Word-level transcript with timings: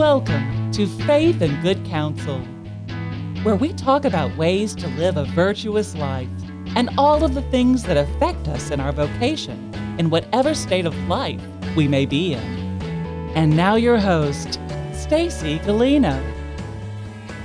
Welcome 0.00 0.72
to 0.72 0.86
Faith 1.04 1.42
and 1.42 1.62
Good 1.62 1.84
Counsel, 1.84 2.38
where 3.42 3.54
we 3.54 3.74
talk 3.74 4.06
about 4.06 4.34
ways 4.38 4.74
to 4.76 4.88
live 4.88 5.18
a 5.18 5.26
virtuous 5.26 5.94
life 5.94 6.26
and 6.74 6.88
all 6.96 7.22
of 7.22 7.34
the 7.34 7.42
things 7.50 7.82
that 7.82 7.98
affect 7.98 8.48
us 8.48 8.70
in 8.70 8.80
our 8.80 8.92
vocation 8.92 9.74
in 9.98 10.08
whatever 10.08 10.54
state 10.54 10.86
of 10.86 10.96
life 11.06 11.42
we 11.76 11.86
may 11.86 12.06
be 12.06 12.32
in. 12.32 12.40
And 13.36 13.54
now 13.58 13.74
your 13.74 13.98
host, 13.98 14.58
Stacy 14.94 15.58
Galino. 15.58 16.18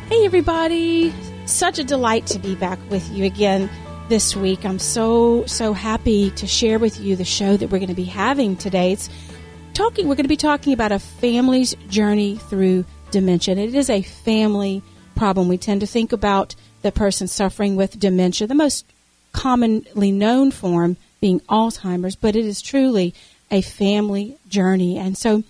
Hey 0.08 0.26
everybody, 0.26 1.14
such 1.46 1.78
a 1.78 1.84
delight 1.84 2.26
to 2.28 2.40
be 2.40 2.56
back 2.56 2.80
with 2.90 3.12
you 3.12 3.26
again 3.26 3.70
this 4.08 4.34
week. 4.34 4.64
I'm 4.64 4.80
so 4.80 5.46
so 5.46 5.74
happy 5.74 6.32
to 6.32 6.48
share 6.48 6.80
with 6.80 7.02
you 7.02 7.18
the 7.18 7.26
show 7.26 7.58
that 7.58 7.70
we're 7.70 7.80
going 7.80 7.90
to 7.90 7.94
be 7.94 8.06
having 8.06 8.56
today. 8.56 8.94
It's 8.94 9.10
talking 9.76 10.08
we're 10.08 10.16
going 10.16 10.24
to 10.24 10.30
be 10.30 10.38
talking 10.38 10.72
about 10.72 10.94
a 10.94 11.00
family's 11.00 11.76
journey 11.90 12.38
through 12.38 12.86
dementia. 13.12 13.58
It 13.58 13.76
is 13.76 13.90
a 13.90 14.02
family 14.02 14.82
problem. 15.16 15.50
We 15.50 15.58
tend 15.58 15.82
to 15.82 15.88
think 15.88 16.14
about 16.14 16.56
the 16.82 16.94
person 16.94 17.28
suffering 17.28 17.76
with 17.76 18.00
dementia, 18.00 18.48
the 18.48 18.56
most 18.56 18.86
commonly 19.34 20.14
known 20.14 20.52
form 20.52 20.96
being 21.20 21.42
Alzheimer's, 21.42 22.16
but 22.16 22.38
it 22.38 22.46
is 22.46 22.62
truly 22.62 23.14
a 23.52 23.62
family 23.62 24.38
journey. 24.48 24.98
And 24.98 25.18
so 25.18 25.44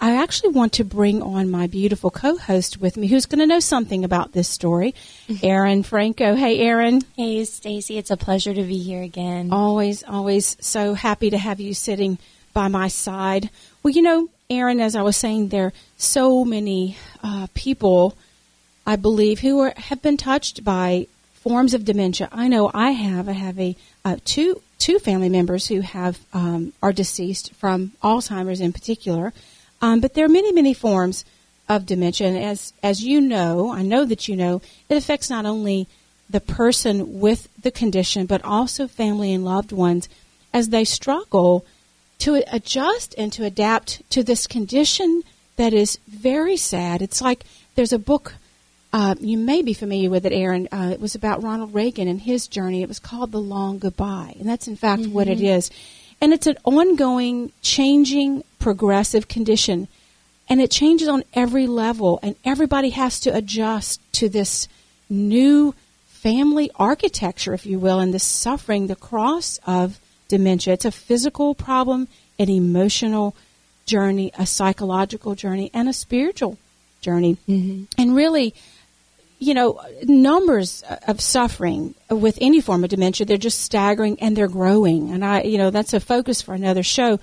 I 0.00 0.22
actually 0.22 0.50
want 0.50 0.74
to 0.74 0.84
bring 0.84 1.20
on 1.20 1.50
my 1.50 1.66
beautiful 1.66 2.12
co-host 2.12 2.80
with 2.80 2.96
me 2.96 3.08
who's 3.08 3.26
going 3.26 3.40
to 3.40 3.46
know 3.46 3.58
something 3.58 4.04
about 4.04 4.32
this 4.32 4.48
story, 4.48 4.94
Erin 5.42 5.82
Franco. 5.82 6.36
Hey 6.36 6.60
Erin. 6.60 7.02
Hey 7.16 7.44
Stacy, 7.44 7.98
it's 7.98 8.12
a 8.12 8.16
pleasure 8.16 8.54
to 8.54 8.62
be 8.62 8.78
here 8.78 9.02
again. 9.02 9.48
Always 9.50 10.04
always 10.04 10.56
so 10.60 10.94
happy 10.94 11.30
to 11.30 11.38
have 11.38 11.58
you 11.58 11.74
sitting 11.74 12.18
by 12.54 12.68
my 12.68 12.88
side. 12.88 13.50
Well, 13.82 13.92
you 13.92 14.00
know, 14.00 14.30
Erin, 14.48 14.80
as 14.80 14.96
I 14.96 15.02
was 15.02 15.16
saying, 15.16 15.48
there 15.48 15.66
are 15.66 15.72
so 15.96 16.44
many 16.44 16.96
uh, 17.22 17.48
people, 17.54 18.16
I 18.86 18.96
believe, 18.96 19.40
who 19.40 19.60
are, 19.60 19.74
have 19.76 20.00
been 20.00 20.16
touched 20.16 20.64
by 20.64 21.06
forms 21.34 21.74
of 21.74 21.84
dementia. 21.84 22.28
I 22.32 22.48
know 22.48 22.70
I 22.72 22.92
have. 22.92 23.28
I 23.28 23.32
have 23.32 23.58
a 23.58 23.76
uh, 24.04 24.16
two 24.24 24.62
two 24.78 24.98
family 24.98 25.28
members 25.28 25.68
who 25.68 25.80
have 25.80 26.18
um, 26.32 26.72
are 26.82 26.92
deceased 26.92 27.52
from 27.54 27.92
Alzheimer's 28.02 28.60
in 28.60 28.72
particular, 28.72 29.32
um, 29.82 30.00
but 30.00 30.14
there 30.14 30.24
are 30.24 30.28
many 30.28 30.52
many 30.52 30.72
forms 30.72 31.24
of 31.68 31.86
dementia. 31.86 32.28
And 32.28 32.38
as 32.38 32.72
as 32.82 33.02
you 33.02 33.20
know, 33.20 33.72
I 33.72 33.82
know 33.82 34.04
that 34.04 34.28
you 34.28 34.36
know, 34.36 34.62
it 34.88 34.96
affects 34.96 35.28
not 35.28 35.46
only 35.46 35.86
the 36.28 36.40
person 36.40 37.20
with 37.20 37.48
the 37.60 37.70
condition, 37.70 38.26
but 38.26 38.44
also 38.44 38.86
family 38.88 39.32
and 39.32 39.44
loved 39.44 39.72
ones 39.72 40.08
as 40.52 40.68
they 40.68 40.84
struggle 40.84 41.64
to 42.20 42.42
adjust 42.50 43.14
and 43.18 43.32
to 43.32 43.44
adapt 43.44 44.08
to 44.10 44.22
this 44.22 44.46
condition 44.46 45.22
that 45.56 45.72
is 45.72 45.98
very 46.08 46.56
sad. 46.56 47.02
It's 47.02 47.20
like 47.20 47.44
there's 47.74 47.92
a 47.92 47.98
book, 47.98 48.34
uh, 48.92 49.14
you 49.20 49.38
may 49.38 49.62
be 49.62 49.74
familiar 49.74 50.10
with 50.10 50.26
it, 50.26 50.32
Erin. 50.32 50.68
Uh, 50.72 50.90
it 50.92 51.00
was 51.00 51.14
about 51.14 51.42
Ronald 51.42 51.74
Reagan 51.74 52.08
and 52.08 52.20
his 52.20 52.46
journey. 52.46 52.82
It 52.82 52.88
was 52.88 52.98
called 52.98 53.32
The 53.32 53.40
Long 53.40 53.78
Goodbye. 53.78 54.36
And 54.38 54.48
that's, 54.48 54.68
in 54.68 54.76
fact, 54.76 55.02
mm-hmm. 55.02 55.12
what 55.12 55.28
it 55.28 55.38
mm-hmm. 55.38 55.74
And 56.20 56.32
it's 56.32 56.46
an 56.46 56.56
ongoing, 56.64 57.52
changing, 57.60 58.44
progressive 58.58 59.28
condition. 59.28 59.88
And 60.48 60.60
it 60.60 60.70
changes 60.70 61.08
on 61.08 61.24
every 61.34 61.66
level. 61.66 62.20
And 62.22 62.36
everybody 62.44 62.90
has 62.90 63.20
to 63.20 63.34
adjust 63.34 64.00
to 64.14 64.28
this 64.28 64.68
new 65.10 65.74
family 66.06 66.70
architecture, 66.76 67.52
if 67.52 67.66
you 67.66 67.78
will, 67.78 67.98
and 67.98 68.14
the 68.14 68.18
suffering, 68.18 68.86
the 68.86 68.96
cross 68.96 69.58
of 69.66 70.00
dementia. 70.28 70.74
It's 70.74 70.84
a 70.84 70.90
physical 70.90 71.54
problem, 71.54 72.08
an 72.38 72.48
emotional 72.48 73.34
journey, 73.86 74.32
a 74.38 74.46
psychological 74.46 75.34
journey, 75.34 75.70
and 75.74 75.88
a 75.88 75.92
spiritual 75.92 76.58
journey. 77.00 77.36
Mm-hmm. 77.48 77.84
And 77.98 78.16
really, 78.16 78.54
you 79.38 79.54
know, 79.54 79.80
numbers 80.02 80.82
of 81.06 81.20
suffering 81.20 81.94
with 82.10 82.38
any 82.40 82.60
form 82.60 82.84
of 82.84 82.90
dementia, 82.90 83.26
they're 83.26 83.36
just 83.36 83.60
staggering 83.60 84.18
and 84.20 84.36
they're 84.36 84.48
growing. 84.48 85.10
And 85.10 85.24
I, 85.24 85.42
you 85.42 85.58
know, 85.58 85.70
that's 85.70 85.92
a 85.92 86.00
focus 86.00 86.40
for 86.40 86.54
another 86.54 86.82
show. 86.82 87.20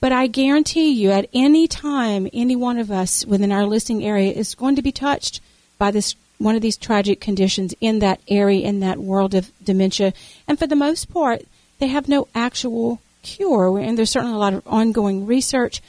But 0.00 0.12
I 0.12 0.26
guarantee 0.26 0.92
you, 0.92 1.10
at 1.10 1.28
any 1.34 1.68
time, 1.68 2.28
any 2.32 2.56
one 2.56 2.78
of 2.78 2.90
us 2.90 3.24
within 3.26 3.52
our 3.52 3.66
listening 3.66 4.04
area 4.04 4.32
is 4.32 4.54
going 4.54 4.76
to 4.76 4.82
be 4.82 4.92
touched 4.92 5.40
by 5.78 5.90
this 5.90 6.14
one 6.38 6.56
of 6.56 6.62
these 6.62 6.78
tragic 6.78 7.20
conditions 7.20 7.74
in 7.82 7.98
that 7.98 8.18
area, 8.26 8.66
in 8.66 8.80
that 8.80 8.98
world 8.98 9.34
of 9.34 9.52
dementia. 9.62 10.14
And 10.48 10.58
for 10.58 10.66
the 10.66 10.74
most 10.74 11.12
part, 11.12 11.42
they 11.80 11.88
have 11.88 12.08
no 12.08 12.28
actual 12.34 13.00
cure, 13.22 13.78
and 13.78 13.98
there's 13.98 14.10
certainly 14.10 14.34
a 14.34 14.38
lot 14.38 14.54
of 14.54 14.66
ongoing 14.66 15.26
research. 15.26 15.82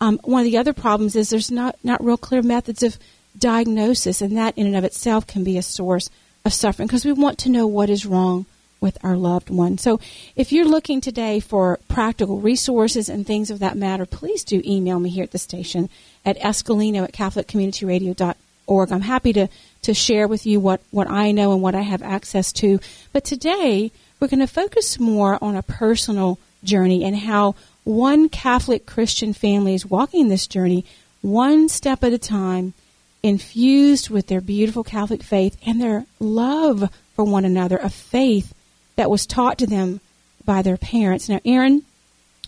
Um, 0.00 0.20
one 0.22 0.40
of 0.40 0.50
the 0.50 0.58
other 0.58 0.72
problems 0.72 1.16
is 1.16 1.30
there's 1.30 1.50
not, 1.50 1.76
not 1.82 2.04
real 2.04 2.16
clear 2.16 2.42
methods 2.42 2.82
of 2.82 2.98
diagnosis, 3.36 4.20
and 4.20 4.36
that 4.36 4.56
in 4.56 4.66
and 4.66 4.76
of 4.76 4.84
itself 4.84 5.26
can 5.26 5.44
be 5.44 5.58
a 5.58 5.62
source 5.62 6.08
of 6.44 6.52
suffering 6.52 6.86
because 6.86 7.04
we 7.04 7.12
want 7.12 7.38
to 7.38 7.50
know 7.50 7.66
what 7.66 7.90
is 7.90 8.06
wrong 8.06 8.46
with 8.80 8.96
our 9.02 9.16
loved 9.16 9.50
one. 9.50 9.76
So 9.78 9.98
if 10.36 10.52
you're 10.52 10.64
looking 10.64 11.00
today 11.00 11.40
for 11.40 11.80
practical 11.88 12.40
resources 12.40 13.08
and 13.08 13.26
things 13.26 13.50
of 13.50 13.58
that 13.58 13.76
matter, 13.76 14.06
please 14.06 14.44
do 14.44 14.62
email 14.64 15.00
me 15.00 15.10
here 15.10 15.24
at 15.24 15.32
the 15.32 15.38
station 15.38 15.88
at 16.24 16.38
escalino 16.38 17.02
at 17.02 17.12
catholiccommunityradio.org. 17.12 18.92
I'm 18.92 19.00
happy 19.00 19.32
to, 19.32 19.48
to 19.82 19.94
share 19.94 20.28
with 20.28 20.46
you 20.46 20.60
what, 20.60 20.80
what 20.90 21.10
I 21.10 21.32
know 21.32 21.52
and 21.52 21.62
what 21.62 21.74
I 21.74 21.82
have 21.82 22.02
access 22.02 22.52
to. 22.54 22.78
But 23.12 23.24
today, 23.24 23.90
we're 24.20 24.28
going 24.28 24.40
to 24.40 24.46
focus 24.46 24.98
more 24.98 25.38
on 25.42 25.56
a 25.56 25.62
personal 25.62 26.38
journey 26.64 27.04
and 27.04 27.16
how 27.16 27.54
one 27.84 28.28
Catholic 28.28 28.86
Christian 28.86 29.32
family 29.32 29.74
is 29.74 29.86
walking 29.86 30.28
this 30.28 30.46
journey 30.46 30.84
one 31.20 31.68
step 31.68 32.04
at 32.04 32.12
a 32.12 32.18
time, 32.18 32.74
infused 33.22 34.10
with 34.10 34.28
their 34.28 34.40
beautiful 34.40 34.84
Catholic 34.84 35.22
faith 35.22 35.56
and 35.66 35.80
their 35.80 36.04
love 36.20 36.90
for 37.14 37.24
one 37.24 37.44
another, 37.44 37.76
a 37.78 37.90
faith 37.90 38.54
that 38.96 39.10
was 39.10 39.26
taught 39.26 39.58
to 39.58 39.66
them 39.66 40.00
by 40.44 40.62
their 40.62 40.76
parents. 40.76 41.28
Now, 41.28 41.40
Erin, 41.44 41.82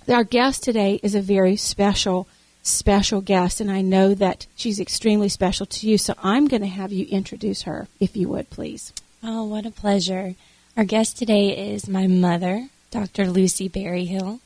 our 0.09 0.25
guest 0.25 0.63
today 0.63 1.01
is 1.03 1.15
a 1.15 1.21
very 1.21 1.57
special, 1.57 2.29
special 2.63 3.21
guest, 3.21 3.61
and 3.61 3.71
I 3.71 3.81
know 3.81 4.15
that 4.15 4.47
she's 4.55 4.81
extremely 4.81 5.29
special 5.29 5.67
to 5.67 5.89
you, 5.89 5.99
so 5.99 6.15
I'm 6.23 6.47
going 6.47 6.63
to 6.63 6.69
have 6.69 6.93
you 6.93 7.07
introduce 7.07 7.63
her, 7.63 7.89
if 7.99 8.17
you 8.17 8.29
would, 8.29 8.51
please. 8.51 8.93
Oh, 9.23 9.45
what 9.45 9.67
a 9.67 9.71
pleasure. 9.71 10.35
Our 10.77 10.85
guest 10.85 11.19
today 11.19 11.73
is 11.73 11.89
my 11.89 12.07
mother, 12.07 12.69
Dr. 12.93 13.27
Lucy 13.27 13.69
Berryhill. 13.69 14.39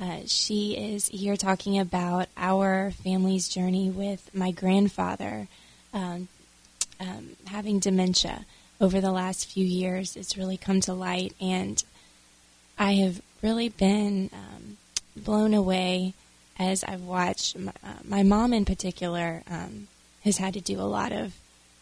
Uh, 0.00 0.20
she 0.26 0.72
is 0.72 1.08
here 1.08 1.36
talking 1.36 1.78
about 1.78 2.28
our 2.36 2.92
family's 2.92 3.46
journey 3.46 3.90
with 3.90 4.34
my 4.34 4.52
grandfather 4.52 5.48
um, 5.92 6.28
um, 6.98 7.36
having 7.46 7.78
dementia 7.78 8.46
over 8.80 9.02
the 9.02 9.12
last 9.12 9.46
few 9.46 9.64
years. 9.64 10.16
It's 10.16 10.36
really 10.36 10.56
come 10.56 10.80
to 10.80 10.94
light, 10.94 11.34
and 11.40 11.84
I 12.78 12.94
have 12.94 13.20
really 13.42 13.68
been 13.68 14.30
um, 14.32 14.78
blown 15.14 15.52
away 15.52 16.14
as 16.58 16.82
I've 16.84 17.02
watched. 17.02 17.58
My, 17.58 17.72
uh, 17.84 18.00
my 18.02 18.22
mom, 18.22 18.54
in 18.54 18.64
particular, 18.64 19.42
um, 19.48 19.88
has 20.24 20.38
had 20.38 20.54
to 20.54 20.60
do 20.60 20.80
a 20.80 20.88
lot 20.88 21.12
of 21.12 21.34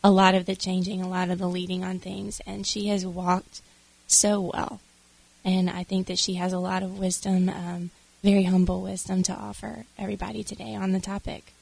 a 0.03 0.11
lot 0.11 0.35
of 0.35 0.47
the 0.47 0.57
changing, 0.57 1.01
a 1.01 1.09
lot 1.09 1.31
of 1.31 1.39
the 1.39 1.49
leading 1.49 1.85
on 1.85 2.01
things, 2.01 2.41
and 2.45 2.67
she 2.67 2.89
has 2.89 3.07
walked 3.07 3.63
so 4.09 4.41
well. 4.41 4.81
And 5.45 5.71
I 5.71 5.85
think 5.85 6.09
that 6.09 6.19
she 6.19 6.35
has 6.35 6.53
a 6.53 6.59
lot 6.59 6.83
of 6.83 6.99
wisdom, 6.99 7.49
um, 7.49 7.91
very 8.25 8.43
humble 8.43 8.83
wisdom 8.83 9.23
to 9.25 9.33
offer 9.33 9.85
everybody 9.97 10.43
today 10.43 10.75
on 10.75 10.93
the 10.93 11.01
topic. 11.01 11.53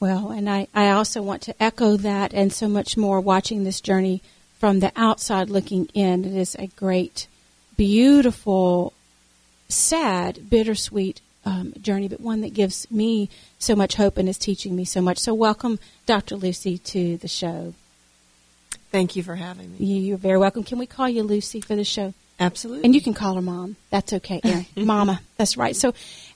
Well, 0.00 0.30
and 0.30 0.50
I, 0.50 0.66
I 0.74 0.90
also 0.90 1.22
want 1.22 1.42
to 1.42 1.62
echo 1.62 1.96
that 1.96 2.34
and 2.34 2.52
so 2.52 2.68
much 2.68 2.96
more 2.96 3.20
watching 3.20 3.62
this 3.62 3.80
journey 3.80 4.22
from 4.58 4.80
the 4.80 4.92
outside 4.96 5.48
looking 5.48 5.86
in. 5.94 6.24
It 6.24 6.34
is 6.34 6.56
a 6.56 6.66
great, 6.66 7.28
beautiful, 7.76 8.92
sad, 9.68 10.50
bittersweet 10.50 11.20
um, 11.46 11.72
journey, 11.80 12.08
but 12.08 12.20
one 12.20 12.40
that 12.40 12.54
gives 12.54 12.90
me 12.90 13.28
so 13.58 13.76
much 13.76 13.94
hope 13.94 14.18
and 14.18 14.28
is 14.28 14.38
teaching 14.38 14.74
me 14.74 14.84
so 14.84 15.00
much. 15.00 15.18
So, 15.18 15.32
welcome, 15.32 15.78
Dr. 16.06 16.36
Lucy, 16.36 16.78
to 16.78 17.16
the 17.18 17.28
show. 17.28 17.74
Thank 18.94 19.16
you 19.16 19.24
for 19.24 19.34
having 19.34 19.72
me. 19.72 19.84
You're 19.84 20.16
very 20.16 20.38
welcome. 20.38 20.62
Can 20.62 20.78
we 20.78 20.86
call 20.86 21.08
you 21.08 21.24
Lucy 21.24 21.60
for 21.60 21.74
the 21.74 21.82
show? 21.82 22.14
Absolutely. 22.38 22.84
And 22.84 22.94
you 22.94 23.00
can 23.00 23.12
call 23.12 23.34
her 23.34 23.42
mom. 23.42 23.74
That's 23.90 24.12
okay, 24.12 24.40
Yeah. 24.44 24.62
Mama. 24.84 25.20
That's 25.36 25.56
right. 25.56 25.74
So, 25.74 25.94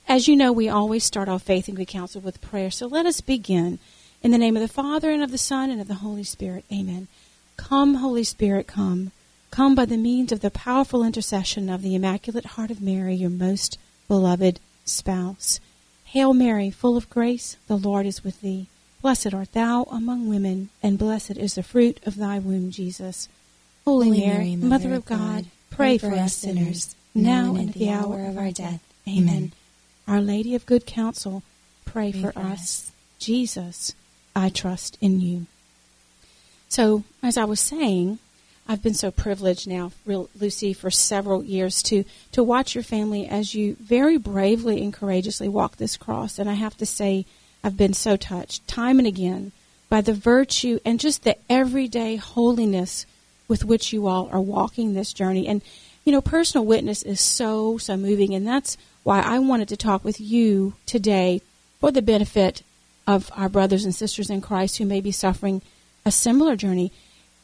as 0.08 0.26
you 0.26 0.34
know, 0.34 0.50
we 0.50 0.68
always 0.68 1.04
start 1.04 1.28
off 1.28 1.44
faith 1.44 1.68
and 1.68 1.76
good 1.76 1.86
counsel 1.86 2.20
with 2.20 2.40
prayer. 2.40 2.72
So 2.72 2.88
let 2.88 3.06
us 3.06 3.20
begin. 3.20 3.78
In 4.24 4.32
the 4.32 4.38
name 4.38 4.56
of 4.56 4.62
the 4.62 4.66
Father, 4.66 5.12
and 5.12 5.22
of 5.22 5.30
the 5.30 5.38
Son, 5.38 5.70
and 5.70 5.80
of 5.80 5.86
the 5.86 6.02
Holy 6.02 6.24
Spirit. 6.24 6.64
Amen. 6.72 7.06
Come, 7.56 7.94
Holy 7.94 8.24
Spirit, 8.24 8.66
come. 8.66 9.12
Come 9.52 9.76
by 9.76 9.84
the 9.84 9.96
means 9.96 10.32
of 10.32 10.40
the 10.40 10.50
powerful 10.50 11.04
intercession 11.04 11.70
of 11.70 11.82
the 11.82 11.94
Immaculate 11.94 12.44
Heart 12.44 12.72
of 12.72 12.82
Mary, 12.82 13.14
your 13.14 13.30
most 13.30 13.78
beloved 14.08 14.58
spouse. 14.84 15.60
Hail 16.06 16.34
Mary, 16.34 16.70
full 16.72 16.96
of 16.96 17.08
grace, 17.08 17.56
the 17.68 17.78
Lord 17.78 18.04
is 18.04 18.24
with 18.24 18.40
thee. 18.40 18.66
Blessed 19.00 19.32
art 19.32 19.52
thou 19.52 19.84
among 19.84 20.28
women, 20.28 20.70
and 20.82 20.98
blessed 20.98 21.36
is 21.36 21.54
the 21.54 21.62
fruit 21.62 22.00
of 22.04 22.16
thy 22.16 22.38
womb, 22.38 22.70
Jesus. 22.70 23.28
Holy, 23.84 24.08
Holy 24.08 24.20
Mary, 24.20 24.56
Mary, 24.56 24.56
Mother, 24.56 24.94
of 24.94 25.04
God, 25.06 25.18
God 25.18 25.46
pray, 25.70 25.98
for, 25.98 26.10
for 26.10 26.16
us 26.16 26.34
sinners, 26.34 26.96
now 27.14 27.54
and 27.54 27.70
at 27.70 27.74
the 27.74 27.90
hour 27.90 28.26
of 28.26 28.36
our 28.36 28.50
death. 28.50 28.82
Amen. 29.06 29.52
Our 30.06 30.20
Lady 30.20 30.54
of 30.54 30.66
Good 30.66 30.84
Counsel, 30.84 31.42
pray, 31.84 32.10
pray 32.10 32.22
for, 32.22 32.32
for 32.32 32.40
us. 32.40 32.52
us. 32.52 32.92
Jesus, 33.18 33.94
I 34.34 34.48
trust 34.48 34.98
in 35.00 35.20
you. 35.20 35.46
So, 36.68 37.04
as 37.22 37.38
I 37.38 37.44
was 37.44 37.60
saying, 37.60 38.18
I've 38.66 38.82
been 38.82 38.94
so 38.94 39.10
privileged 39.10 39.66
now, 39.66 39.92
real, 40.04 40.28
Lucy, 40.38 40.74
for 40.74 40.90
several 40.90 41.42
years 41.42 41.82
to 41.84 42.04
to 42.32 42.42
watch 42.42 42.74
your 42.74 42.84
family 42.84 43.26
as 43.26 43.54
you 43.54 43.76
very 43.80 44.18
bravely 44.18 44.82
and 44.82 44.92
courageously 44.92 45.48
walk 45.48 45.76
this 45.76 45.96
cross. 45.96 46.38
And 46.38 46.50
I 46.50 46.54
have 46.54 46.76
to 46.76 46.86
say, 46.86 47.24
I've 47.62 47.76
been 47.76 47.94
so 47.94 48.16
touched 48.16 48.66
time 48.68 48.98
and 48.98 49.08
again 49.08 49.52
by 49.88 50.00
the 50.00 50.12
virtue 50.12 50.78
and 50.84 51.00
just 51.00 51.24
the 51.24 51.36
everyday 51.50 52.16
holiness 52.16 53.06
with 53.48 53.64
which 53.64 53.92
you 53.92 54.06
all 54.06 54.28
are 54.30 54.40
walking 54.40 54.94
this 54.94 55.12
journey. 55.12 55.46
And 55.46 55.62
you 56.04 56.12
know, 56.12 56.20
personal 56.20 56.64
witness 56.64 57.02
is 57.02 57.20
so 57.20 57.76
so 57.78 57.96
moving, 57.96 58.34
and 58.34 58.46
that's 58.46 58.76
why 59.02 59.20
I 59.20 59.38
wanted 59.38 59.68
to 59.68 59.76
talk 59.76 60.04
with 60.04 60.20
you 60.20 60.74
today 60.86 61.42
for 61.80 61.90
the 61.90 62.02
benefit 62.02 62.62
of 63.06 63.30
our 63.34 63.48
brothers 63.48 63.84
and 63.84 63.94
sisters 63.94 64.30
in 64.30 64.40
Christ 64.40 64.78
who 64.78 64.84
may 64.84 65.00
be 65.00 65.12
suffering 65.12 65.62
a 66.04 66.10
similar 66.10 66.56
journey 66.56 66.92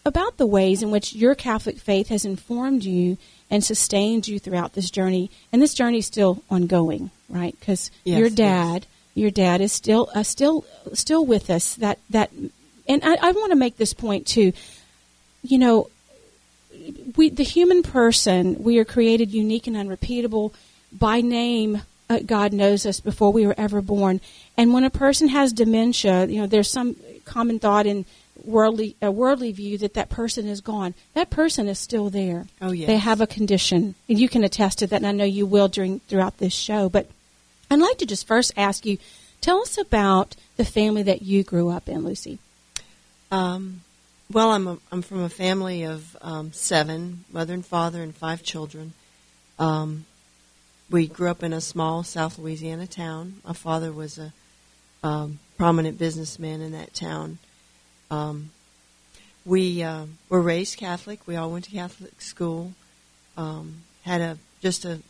about 0.04 0.36
the 0.36 0.46
ways 0.46 0.82
in 0.82 0.90
which 0.90 1.14
your 1.14 1.34
Catholic 1.34 1.78
faith 1.78 2.08
has 2.08 2.24
informed 2.24 2.84
you 2.84 3.16
and 3.50 3.64
sustained 3.64 4.28
you 4.28 4.38
throughout 4.38 4.74
this 4.74 4.90
journey. 4.90 5.30
And 5.52 5.62
this 5.62 5.74
journey 5.74 5.98
is 5.98 6.06
still 6.06 6.42
ongoing, 6.50 7.10
right? 7.28 7.56
Because 7.58 7.90
Yes, 8.04 8.18
your 8.18 8.30
dad, 8.30 8.86
your 9.14 9.30
dad 9.30 9.60
is 9.60 9.72
still 9.72 10.10
uh, 10.14 10.22
still 10.22 10.64
still 10.92 11.24
with 11.24 11.50
us. 11.50 11.74
That 11.76 11.98
that, 12.10 12.30
and 12.88 13.02
I, 13.04 13.16
I 13.20 13.32
want 13.32 13.52
to 13.52 13.56
make 13.56 13.76
this 13.76 13.94
point 13.94 14.26
too. 14.26 14.52
You 15.42 15.58
know, 15.58 15.90
we 17.16 17.30
the 17.30 17.44
human 17.44 17.82
person 17.82 18.62
we 18.62 18.78
are 18.78 18.84
created 18.84 19.32
unique 19.32 19.66
and 19.66 19.76
unrepeatable 19.76 20.54
by 20.92 21.20
name. 21.20 21.82
Uh, 22.10 22.18
God 22.18 22.52
knows 22.52 22.84
us 22.84 23.00
before 23.00 23.32
we 23.32 23.46
were 23.46 23.54
ever 23.56 23.80
born. 23.80 24.20
And 24.58 24.74
when 24.74 24.84
a 24.84 24.90
person 24.90 25.28
has 25.28 25.54
dementia, 25.54 26.26
you 26.26 26.38
know, 26.38 26.46
there's 26.46 26.70
some 26.70 26.96
common 27.24 27.58
thought 27.58 27.86
in 27.86 28.04
worldly 28.44 28.96
a 29.00 29.10
worldly 29.10 29.52
view 29.52 29.78
that 29.78 29.94
that 29.94 30.10
person 30.10 30.46
is 30.46 30.60
gone. 30.60 30.94
That 31.14 31.30
person 31.30 31.68
is 31.68 31.78
still 31.78 32.10
there. 32.10 32.46
Oh, 32.60 32.72
yes. 32.72 32.86
They 32.86 32.98
have 32.98 33.20
a 33.20 33.26
condition, 33.26 33.94
and 34.08 34.18
you 34.18 34.28
can 34.28 34.44
attest 34.44 34.80
to 34.80 34.86
that. 34.88 34.96
And 34.96 35.06
I 35.06 35.12
know 35.12 35.24
you 35.24 35.46
will 35.46 35.68
during 35.68 36.00
throughout 36.00 36.38
this 36.38 36.52
show. 36.52 36.88
But 36.88 37.08
I'd 37.74 37.88
like 37.88 37.98
to 37.98 38.06
just 38.06 38.28
first 38.28 38.52
ask 38.56 38.86
you, 38.86 38.98
tell 39.40 39.60
us 39.60 39.76
about 39.76 40.36
the 40.56 40.64
family 40.64 41.02
that 41.02 41.22
you 41.22 41.42
grew 41.42 41.70
up 41.70 41.88
in, 41.88 42.04
Lucy. 42.04 42.38
Um, 43.32 43.82
well, 44.30 44.52
I'm 44.52 44.68
a, 44.68 44.78
I'm 44.92 45.02
from 45.02 45.24
a 45.24 45.28
family 45.28 45.82
of 45.82 46.16
um, 46.22 46.52
seven, 46.52 47.24
mother 47.32 47.52
and 47.52 47.66
father, 47.66 48.00
and 48.00 48.14
five 48.14 48.44
children. 48.44 48.92
Um, 49.58 50.04
we 50.88 51.08
grew 51.08 51.28
up 51.28 51.42
in 51.42 51.52
a 51.52 51.60
small 51.60 52.04
South 52.04 52.38
Louisiana 52.38 52.86
town. 52.86 53.40
My 53.44 53.54
father 53.54 53.90
was 53.90 54.18
a 54.18 54.32
um, 55.02 55.40
prominent 55.56 55.98
businessman 55.98 56.60
in 56.60 56.70
that 56.72 56.94
town. 56.94 57.38
Um, 58.08 58.50
we 59.44 59.82
uh, 59.82 60.06
were 60.28 60.40
raised 60.40 60.78
Catholic. 60.78 61.26
We 61.26 61.34
all 61.34 61.50
went 61.50 61.64
to 61.64 61.72
Catholic 61.72 62.20
school. 62.20 62.72
Um, 63.36 63.82
had 64.04 64.20
a 64.20 64.38
just 64.62 64.84
a 64.84 65.00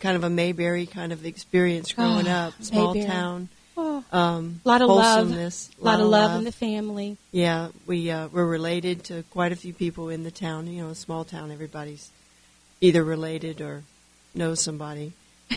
kind 0.00 0.16
of 0.16 0.24
a 0.24 0.30
Mayberry 0.30 0.86
kind 0.86 1.12
of 1.12 1.24
experience 1.24 1.92
growing 1.92 2.28
Oh, 2.28 2.30
up. 2.30 2.54
Small 2.60 2.94
Mayberry. 2.94 3.06
town. 3.10 3.48
Oh, 3.76 4.04
Um, 4.12 4.60
a 4.64 4.68
lot 4.68 4.82
of 4.82 4.88
love, 4.88 5.32
a 5.32 5.50
lot 5.80 6.00
of 6.00 6.06
love 6.06 6.38
in 6.38 6.44
the 6.44 6.52
family. 6.52 7.16
yeah, 7.32 7.68
we 7.86 8.10
uh, 8.10 8.28
were 8.28 8.46
related 8.46 9.02
to 9.04 9.24
quite 9.30 9.50
a 9.50 9.56
few 9.56 9.72
people 9.72 10.08
in 10.10 10.22
the 10.22 10.30
town. 10.30 10.66
You 10.68 10.82
know, 10.84 10.90
a 10.90 10.94
small 10.94 11.24
town, 11.24 11.50
everybody's 11.50 12.10
either 12.80 13.02
related 13.02 13.60
or 13.60 13.82
knows 14.34 14.60
somebody 14.60 15.12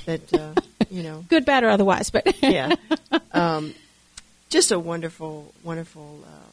that 0.05 0.33
uh, 0.33 0.53
you 0.89 1.03
know. 1.03 1.25
Good, 1.29 1.45
bad, 1.45 1.63
or 1.63 1.69
otherwise, 1.69 2.09
but 2.09 2.25
Yeah, 2.41 2.73
um, 3.33 3.75
just 4.49 4.71
a 4.71 4.79
wonderful, 4.79 5.53
wonderful 5.63 6.19
uh, 6.25 6.49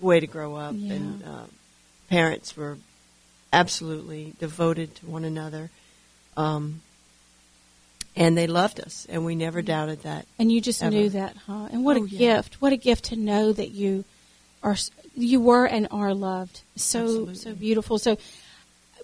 way 0.00 0.20
to 0.20 0.26
grow 0.26 0.54
up, 0.54 0.74
Yeah. 0.78 0.94
and 0.94 1.24
uh, 1.24 1.44
parents 2.08 2.56
were 2.56 2.78
absolutely 3.52 4.32
devoted 4.38 4.94
to 4.96 5.06
one 5.06 5.24
another, 5.24 5.68
um, 6.38 6.80
and 8.16 8.36
they 8.36 8.46
loved 8.46 8.80
us, 8.80 9.06
and 9.10 9.24
we 9.24 9.34
never 9.34 9.60
doubted 9.62 10.02
that. 10.02 10.26
And 10.38 10.50
you 10.50 10.60
just 10.60 10.82
Ever. 10.82 10.94
knew 10.94 11.10
that, 11.10 11.36
huh? 11.46 11.68
And 11.70 11.84
what 11.84 11.96
Oh, 11.96 12.04
a 12.04 12.08
yeah. 12.08 12.18
gift! 12.36 12.60
What 12.62 12.72
a 12.72 12.76
gift 12.76 13.04
to 13.06 13.16
know 13.16 13.52
that 13.52 13.70
you 13.70 14.04
are, 14.62 14.76
you 15.14 15.40
were 15.40 15.66
and 15.66 15.86
are 15.90 16.14
loved. 16.14 16.62
So 16.76 17.00
Absolutely. 17.00 17.34
so 17.36 17.54
beautiful. 17.54 17.98
So, 17.98 18.16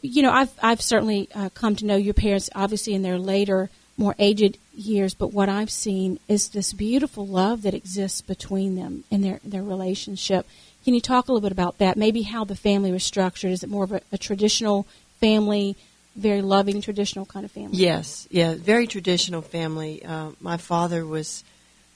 you 0.00 0.22
know, 0.22 0.32
I've 0.32 0.50
I've 0.62 0.80
certainly 0.82 1.28
uh, 1.34 1.50
come 1.50 1.76
to 1.76 1.84
know 1.86 1.96
your 1.96 2.14
parents, 2.14 2.50
obviously 2.54 2.94
in 2.94 3.02
their 3.02 3.18
later, 3.18 3.70
more 3.96 4.14
aged 4.18 4.56
years. 4.74 5.14
But 5.14 5.32
what 5.32 5.48
I've 5.48 5.70
seen 5.70 6.18
is 6.26 6.48
this 6.48 6.72
beautiful 6.72 7.26
love 7.26 7.62
that 7.62 7.74
exists 7.74 8.20
between 8.22 8.74
them 8.76 9.04
in 9.10 9.20
their 9.22 9.40
their 9.44 9.62
relationship. 9.62 10.46
Can 10.84 10.94
you 10.94 11.00
talk 11.00 11.28
a 11.28 11.32
little 11.32 11.46
bit 11.48 11.52
about 11.52 11.78
that? 11.78 11.96
Maybe 11.96 12.22
how 12.22 12.42
the 12.44 12.56
family 12.56 12.90
was 12.90 13.04
structured. 13.04 13.52
Is 13.52 13.62
it 13.62 13.68
more 13.70 13.84
of 13.84 13.92
a, 13.92 14.00
a 14.10 14.18
traditional 14.18 14.84
family, 15.20 15.76
very 16.16 16.42
loving 16.42 16.80
traditional 16.82 17.24
kind 17.26 17.44
of 17.44 17.50
family? 17.50 17.76
Yes, 17.78 18.26
yeah, 18.30 18.54
very 18.54 18.86
traditional 18.86 19.42
family. 19.42 20.04
Uh, 20.04 20.30
my 20.40 20.56
father 20.56 21.06
was 21.06 21.44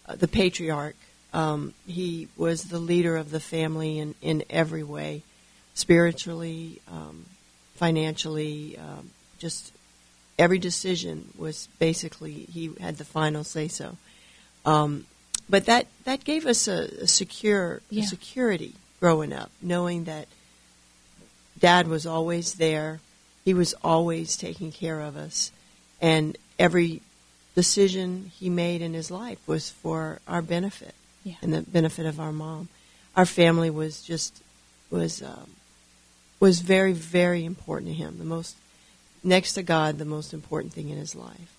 uh, 0.07 0.17
the 0.17 0.29
patriarch. 0.29 0.97
Um, 1.33 1.75
he 1.87 2.29
was 2.37 2.65
the 2.65 2.79
leader 2.79 3.17
of 3.17 3.31
the 3.31 3.41
family 3.41 3.99
in, 3.99 4.15
in 4.23 4.45
every 4.49 4.83
way, 4.83 5.23
spiritually, 5.75 6.81
um, 6.91 7.27
financially, 7.75 8.79
um, 8.79 9.11
just 9.39 9.73
every 10.39 10.59
decision 10.59 11.29
was 11.37 11.69
basically 11.79 12.33
he 12.33 12.71
had 12.81 12.97
the 12.97 13.05
final 13.05 13.45
say 13.45 13.69
so. 13.69 13.97
Um, 14.65 15.07
but 15.49 15.67
that 15.67 15.87
that 16.05 16.25
gave 16.25 16.47
us 16.47 16.67
a, 16.69 16.89
a 17.03 17.07
secure 17.07 17.81
Yeah. 17.91 18.03
a 18.03 18.07
security 18.07 18.75
growing 18.99 19.33
up, 19.33 19.51
knowing 19.61 20.05
that 20.05 20.27
Dad 21.59 21.87
was 21.89 22.07
always 22.07 22.55
there. 22.55 23.01
He 23.47 23.55
was 23.55 23.75
always 23.85 24.37
taking 24.37 24.73
care 24.73 25.01
of 25.01 25.17
us, 25.17 25.53
and 26.03 26.37
every 26.59 27.01
decision 27.55 28.33
he 28.39 28.51
made 28.51 28.83
in 28.83 28.93
his 28.93 29.09
life 29.11 29.39
was 29.47 29.71
for 29.71 30.19
our 30.29 30.43
benefit 30.43 30.95
Yeah. 31.25 31.37
and 31.41 31.55
the 31.55 31.63
benefit 31.63 32.05
of 32.07 32.21
our 32.21 32.33
mom. 32.33 32.69
Our 33.17 33.25
family 33.25 33.71
was 33.71 34.03
just 34.03 34.43
was 34.91 35.23
um, 35.23 35.53
was 36.41 36.59
very 36.61 36.93
very 36.93 37.45
important 37.45 37.93
to 37.93 37.95
him. 37.95 38.19
The 38.19 38.25
most 38.25 38.57
next 39.23 39.55
to 39.55 39.63
God, 39.63 39.99
the 39.99 40.05
most 40.05 40.35
important 40.35 40.73
thing 40.75 40.89
in 40.91 40.99
his 40.99 41.15
life. 41.15 41.57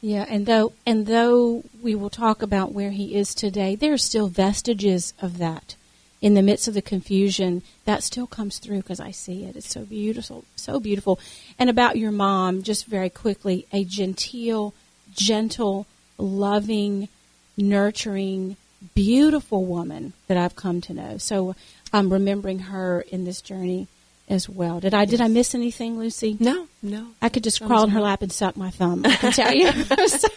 Yeah, 0.00 0.24
and 0.28 0.46
though 0.46 0.72
and 0.86 1.06
though 1.06 1.64
we 1.82 1.94
will 1.96 2.08
talk 2.08 2.40
about 2.40 2.72
where 2.72 2.92
he 2.92 3.16
is 3.16 3.34
today, 3.34 3.74
there 3.74 3.92
are 3.92 3.98
still 3.98 4.28
vestiges 4.28 5.12
of 5.20 5.38
that 5.38 5.74
in 6.20 6.34
the 6.34 6.42
midst 6.42 6.68
of 6.68 6.74
the 6.74 6.82
confusion. 6.82 7.62
That 7.84 8.02
still 8.02 8.26
comes 8.26 8.58
through 8.58 8.78
because 8.78 9.00
I 9.00 9.10
see 9.10 9.44
it. 9.44 9.56
It's 9.56 9.70
so 9.70 9.84
beautiful, 9.84 10.44
so 10.56 10.80
beautiful. 10.80 11.18
And 11.58 11.70
about 11.70 11.96
your 11.96 12.12
mom, 12.12 12.62
just 12.62 12.86
very 12.86 13.10
quickly, 13.10 13.66
a 13.72 13.84
genteel, 13.84 14.74
gentle, 15.14 15.86
loving, 16.18 17.08
nurturing, 17.56 18.56
beautiful 18.94 19.64
woman 19.64 20.12
that 20.26 20.36
I've 20.36 20.56
come 20.56 20.80
to 20.82 20.94
know. 20.94 21.18
So 21.18 21.54
I'm 21.92 22.12
remembering 22.12 22.60
her 22.60 23.02
in 23.10 23.24
this 23.24 23.40
journey 23.40 23.88
as 24.28 24.48
well. 24.48 24.80
Did 24.80 24.94
I 24.94 25.04
did 25.04 25.20
I 25.20 25.28
miss 25.28 25.54
anything, 25.54 25.98
Lucy? 25.98 26.36
No, 26.38 26.68
no. 26.82 27.08
I 27.20 27.28
could 27.28 27.42
just 27.42 27.58
Thumbs 27.58 27.68
crawl 27.68 27.84
in 27.84 27.90
her 27.90 28.00
lap 28.00 28.22
and 28.22 28.32
suck 28.32 28.56
my 28.56 28.70
thumb. 28.70 29.04
I 29.04 29.16
can 29.16 29.32
tell 29.32 29.52
you. 29.52 29.72
so, 30.06 30.28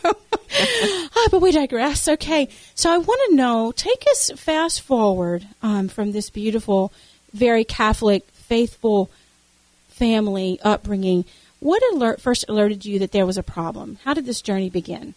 ah, 1.23 1.29
but 1.31 1.41
we 1.41 1.51
digress. 1.51 2.07
Okay, 2.07 2.49
so 2.75 2.91
I 2.91 2.97
want 2.97 3.21
to 3.29 3.35
know. 3.35 3.71
Take 3.75 4.03
us 4.11 4.31
fast 4.35 4.81
forward 4.81 5.47
um, 5.61 5.87
from 5.87 6.11
this 6.11 6.29
beautiful, 6.29 6.91
very 7.33 7.63
Catholic, 7.63 8.25
faithful 8.31 9.09
family 9.87 10.59
upbringing. 10.63 11.25
What 11.59 11.81
alert 11.93 12.19
first 12.19 12.45
alerted 12.49 12.85
you 12.85 12.99
that 12.99 13.11
there 13.11 13.25
was 13.25 13.37
a 13.37 13.43
problem? 13.43 13.99
How 14.03 14.13
did 14.13 14.25
this 14.25 14.41
journey 14.41 14.69
begin? 14.69 15.15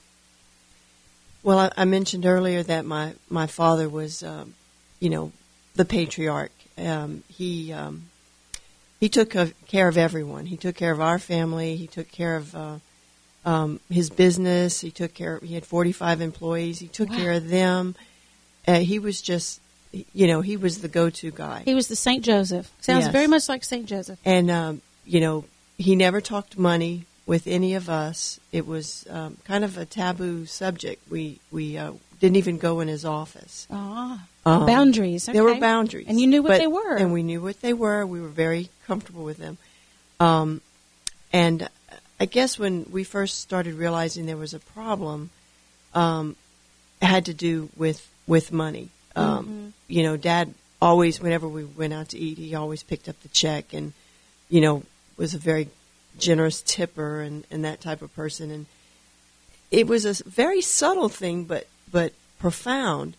Well, 1.43 1.59
I, 1.59 1.73
I 1.77 1.85
mentioned 1.85 2.27
earlier 2.27 2.63
that 2.63 2.85
my 2.85 3.15
my 3.29 3.47
father 3.47 3.89
was, 3.89 4.23
um, 4.23 4.55
you 5.01 5.11
know, 5.11 5.33
the 5.75 5.85
patriarch. 5.85 6.53
Um, 6.79 7.25
he 7.29 7.73
um, 7.73 8.09
he 9.01 9.09
took 9.09 9.35
care 9.67 9.89
of 9.89 9.99
everyone. 9.99 10.47
He 10.47 10.57
took 10.57 10.77
care 10.77 10.93
of 10.93 11.01
our 11.01 11.19
family. 11.19 11.77
He 11.77 11.87
took 11.87 12.11
care 12.11 12.37
of 12.37 12.55
uh, 12.55 12.79
um, 13.47 13.81
his 13.89 14.11
business. 14.11 14.81
He 14.83 14.91
took 14.91 15.15
care. 15.15 15.39
He 15.43 15.55
had 15.55 15.65
forty 15.65 15.93
five 15.93 16.21
employees. 16.21 16.79
He 16.81 16.89
took 16.89 17.09
Wow. 17.09 17.17
care 17.17 17.33
of 17.33 17.49
them. 17.49 17.95
Uh, 18.69 18.81
he 18.81 18.99
was 18.99 19.23
just, 19.23 19.61
you 20.13 20.27
know, 20.27 20.41
he 20.43 20.57
was 20.59 20.81
the 20.83 20.89
go 20.89 21.09
to 21.09 21.31
guy. 21.31 21.63
He 21.65 21.75
was 21.75 21.87
the 21.89 21.97
Saint 21.97 22.25
Joseph. 22.25 22.71
Sounds 22.81 23.05
Yes. 23.05 23.13
very 23.13 23.29
much 23.29 23.49
like 23.49 23.63
Saint 23.65 23.87
Joseph. 23.87 24.19
And 24.25 24.51
um, 24.51 24.83
you 25.07 25.21
know, 25.21 25.45
he 25.79 25.95
never 25.97 26.21
talked 26.21 26.59
money 26.59 27.07
with 27.27 27.47
any 27.47 27.75
of 27.75 27.89
us. 27.89 28.39
It 28.53 28.67
was 28.67 29.07
um, 29.09 29.37
kind 29.45 29.65
of 29.65 29.79
a 29.79 29.85
taboo 29.87 30.47
subject. 30.47 31.09
We 31.11 31.39
we 31.53 31.79
uh, 31.79 31.93
didn't 32.21 32.37
even 32.37 32.59
go 32.59 32.81
in 32.81 32.89
his 32.89 33.05
office. 33.05 33.67
Ah, 33.71 34.27
Um, 34.45 34.67
boundaries. 34.67 35.27
There 35.27 35.45
were 35.45 35.61
boundaries, 35.61 36.07
and 36.09 36.21
you 36.21 36.27
knew 36.27 36.43
what 36.43 36.49
but- 36.51 36.59
they 36.59 36.67
were. 36.67 36.97
and 36.97 37.13
we 37.13 37.23
knew 37.23 37.41
what 37.41 37.61
they 37.61 37.73
were. 37.75 38.05
We 38.07 38.21
were 38.21 38.29
very 38.47 38.71
comfortable 38.87 39.23
with 39.23 39.39
them. 39.39 39.59
Um, 40.19 40.61
and 41.33 41.69
I 42.19 42.25
guess 42.25 42.59
when 42.59 42.87
we 42.91 43.05
first 43.05 43.41
started 43.41 43.75
realizing 43.75 44.27
there 44.27 44.37
was 44.37 44.55
a 44.55 44.59
problem, 44.59 45.31
um, 45.95 46.37
had 47.03 47.27
to 47.27 47.35
do 47.35 47.69
with 47.77 48.09
with 48.27 48.53
money. 48.53 48.89
Um, 49.15 49.75
You 49.89 50.03
know, 50.03 50.17
Dad 50.17 50.55
always, 50.81 51.21
whenever 51.21 51.49
we 51.49 51.65
went 51.65 51.93
out 51.93 52.09
to 52.11 52.19
eat, 52.19 52.39
he 52.39 52.55
always 52.55 52.83
picked 52.83 53.09
up 53.09 53.21
the 53.23 53.29
check, 53.29 53.73
and 53.73 53.93
you 54.49 54.61
know, 54.61 54.83
was 55.17 55.35
a 55.35 55.39
very 55.39 55.69
generous 56.19 56.63
tipper 56.63 57.21
and, 57.21 57.45
and 57.51 57.65
that 57.65 57.81
type 57.81 58.03
of 58.03 58.15
person. 58.15 58.51
And 58.51 58.67
it 59.71 59.87
was 59.87 60.05
a 60.05 60.25
very 60.25 60.61
subtle 60.63 61.09
thing, 61.09 61.45
but 61.45 61.67
but 61.91 62.13
profound. 62.39 63.17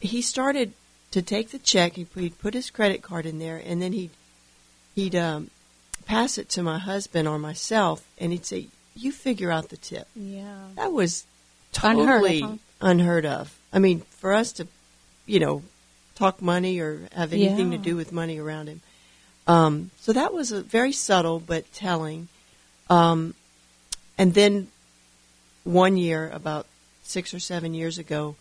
He 0.00 0.22
started 0.22 0.72
to 1.10 1.22
take 1.22 1.50
the 1.50 1.58
check. 1.58 1.94
He 1.94 2.06
he'd 2.14 2.38
put 2.38 2.54
his 2.54 2.70
credit 2.70 3.02
card 3.02 3.26
in 3.26 3.38
there, 3.38 3.60
and 3.64 3.80
then 3.80 3.92
he'd 3.92 4.10
he'd 4.94 5.14
um, 5.14 5.50
pass 6.06 6.38
it 6.38 6.48
to 6.50 6.62
my 6.62 6.78
husband 6.78 7.26
or 7.28 7.38
myself, 7.38 8.06
and 8.18 8.32
he'd 8.32 8.46
say, 8.46 8.68
"You 8.94 9.12
figure 9.12 9.50
out 9.50 9.68
the 9.68 9.76
tip." 9.76 10.08
Yeah. 10.14 10.68
That 10.76 10.92
was 10.92 11.24
Unheard 11.82 12.00
of, 12.00 12.06
totally 12.06 12.58
unheard 12.80 13.26
of. 13.26 13.58
I 13.72 13.78
mean, 13.80 14.02
for 14.10 14.32
us 14.32 14.52
to, 14.52 14.68
you 15.26 15.40
know, 15.40 15.62
talk 16.14 16.40
money 16.40 16.78
or 16.78 17.08
have 17.12 17.32
anything 17.32 17.72
Yeah. 17.72 17.78
to 17.78 17.82
do 17.84 17.96
with 17.96 18.12
money 18.12 18.38
around 18.38 18.68
him. 18.68 18.80
Um, 19.46 19.90
so 20.00 20.12
that 20.12 20.32
was 20.32 20.52
a 20.52 20.62
very 20.62 20.92
subtle 20.92 21.40
but 21.40 21.70
telling. 21.72 22.28
Um, 22.88 23.34
and 24.16 24.34
then 24.34 24.68
one 25.64 25.96
year, 25.96 26.30
about 26.30 26.66
six 27.02 27.34
or 27.34 27.40
seven 27.40 27.74
years 27.74 27.98
ago, 27.98 28.36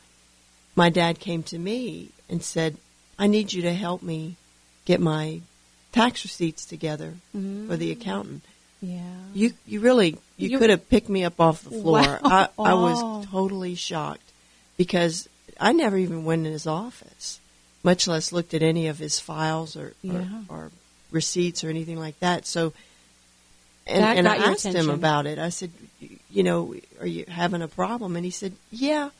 my 0.75 0.89
dad 0.89 1.19
came 1.19 1.41
to 1.43 1.57
me 1.57 2.09
and 2.29 2.43
said, 2.43 2.77
"I 3.17 3.27
need 3.27 3.53
you 3.53 3.61
to 3.63 3.73
help 3.73 4.03
me 4.03 4.35
get 4.85 4.99
my 5.01 5.41
tax 5.93 6.25
receipts 6.25 6.65
together 6.65 7.13
for 7.31 7.77
the 7.77 7.89
mm. 7.89 7.91
accountant." 7.93 8.43
Yeah. 8.81 8.99
You 9.33 9.53
you 9.65 9.79
really 9.79 10.17
you, 10.35 10.49
You- 10.49 10.59
could 10.59 10.69
have 10.69 10.89
picked 10.89 11.07
me 11.07 11.23
up 11.23 11.39
off 11.39 11.63
the 11.63 11.69
floor. 11.69 12.01
Wow. 12.01 12.19
I, 12.25 12.47
I 12.59 12.73
was 12.73 13.25
totally 13.31 13.75
shocked 13.75 14.29
because 14.75 15.29
I 15.59 15.71
never 15.71 15.97
even 15.97 16.25
went 16.25 16.45
in 16.45 16.51
his 16.51 16.67
office, 16.67 17.39
much 17.81 18.07
less 18.07 18.33
looked 18.33 18.53
at 18.53 18.61
any 18.61 18.87
of 18.87 18.97
his 18.99 19.19
files 19.19 19.77
or 19.77 19.93
Yeah. 20.01 20.25
or, 20.49 20.55
or 20.55 20.71
receipts 21.11 21.63
or 21.63 21.69
anything 21.69 21.97
like 21.97 22.19
that. 22.19 22.45
So, 22.45 22.73
and, 23.87 24.03
That 24.03 24.17
and 24.17 24.27
I 24.27 24.35
asked 24.35 24.65
him 24.65 24.89
about 24.89 25.27
it. 25.27 25.39
I 25.39 25.49
said, 25.49 25.71
you 26.29 26.43
know, 26.43 26.75
are 26.99 27.07
you 27.07 27.25
having 27.27 27.61
a 27.61 27.67
problem? 27.69 28.15
And 28.17 28.25
he 28.25 28.31
said, 28.31 28.53
yeah, 28.71 29.11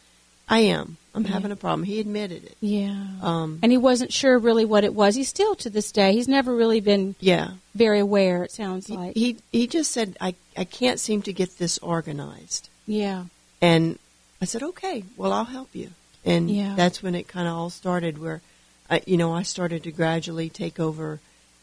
I 0.50 0.60
am. 0.60 0.98
I'm 1.16 1.26
having 1.26 1.52
a 1.52 1.56
problem. 1.56 1.84
He 1.84 2.00
admitted 2.00 2.44
it. 2.44 2.58
Yeah. 2.60 3.06
Um, 3.22 3.60
and 3.62 3.72
he 3.72 3.78
wasn't 3.78 4.12
sure 4.12 4.38
really 4.40 4.66
what 4.66 4.84
it 4.84 4.96
was. 4.96 5.14
He's 5.16 5.30
still 5.30 5.54
to 5.56 5.70
this 5.70 5.92
day. 5.92 6.14
He's 6.14 6.28
never 6.28 6.56
really 6.56 6.80
been 6.80 7.16
yeah. 7.20 7.52
very 7.76 8.00
aware. 8.00 8.44
It 8.44 8.52
sounds 8.52 8.88
He, 8.88 8.96
like. 8.98 9.16
he 9.16 9.38
he 9.52 9.68
just 9.68 9.92
said, 9.92 10.18
I 10.20 10.34
I 10.58 10.64
can't 10.64 11.00
seem 11.00 11.22
to 11.24 11.34
get 11.34 11.58
this 11.60 11.78
organized. 11.80 12.70
yeah. 12.88 13.26
And 13.62 13.98
I 14.42 14.46
said, 14.46 14.62
okay, 14.64 15.06
well, 15.16 15.32
I'll 15.32 15.46
help 15.46 15.70
you. 15.74 15.92
And 16.26 16.50
Yeah. 16.50 16.74
that's 16.76 17.02
when 17.02 17.16
it 17.16 17.28
kind 17.30 17.48
of 17.48 17.54
all 17.54 17.70
started, 17.70 18.18
where, 18.18 18.42
I, 18.90 19.02
you 19.06 19.16
know, 19.16 19.34
I 19.34 19.44
started 19.44 19.84
to 19.84 19.92
gradually 19.92 20.50
take 20.50 20.80
over 20.82 21.20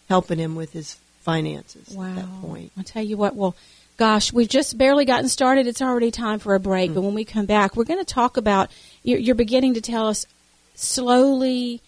helping 0.09 0.39
him 0.39 0.55
with 0.55 0.73
his 0.73 0.95
finances 1.21 1.91
Wow. 1.95 2.07
at 2.09 2.17
that 2.17 2.41
point. 2.41 2.73
I'll 2.79 2.85
tell 2.85 3.03
you 3.03 3.17
what. 3.19 3.35
Well, 3.37 3.55
gosh, 4.01 4.33
we've 4.33 4.49
just 4.49 4.79
barely 4.79 5.05
gotten 5.05 5.29
started. 5.29 5.67
It's 5.67 5.83
already 5.83 6.11
time 6.11 6.39
for 6.39 6.55
a 6.55 6.59
Mm. 6.59 6.63
break. 6.63 6.95
But 6.95 7.03
when 7.03 7.13
we 7.15 7.25
come 7.25 7.45
back, 7.47 7.77
we're 7.77 7.85
going 7.85 8.01
to 8.01 8.05
talk 8.15 8.37
about. 8.39 8.71
You're, 9.03 9.19
you're 9.19 9.35
beginning 9.35 9.75
to 9.75 9.81
tell 9.83 10.09
us 10.09 10.27
slowly. 10.75 11.83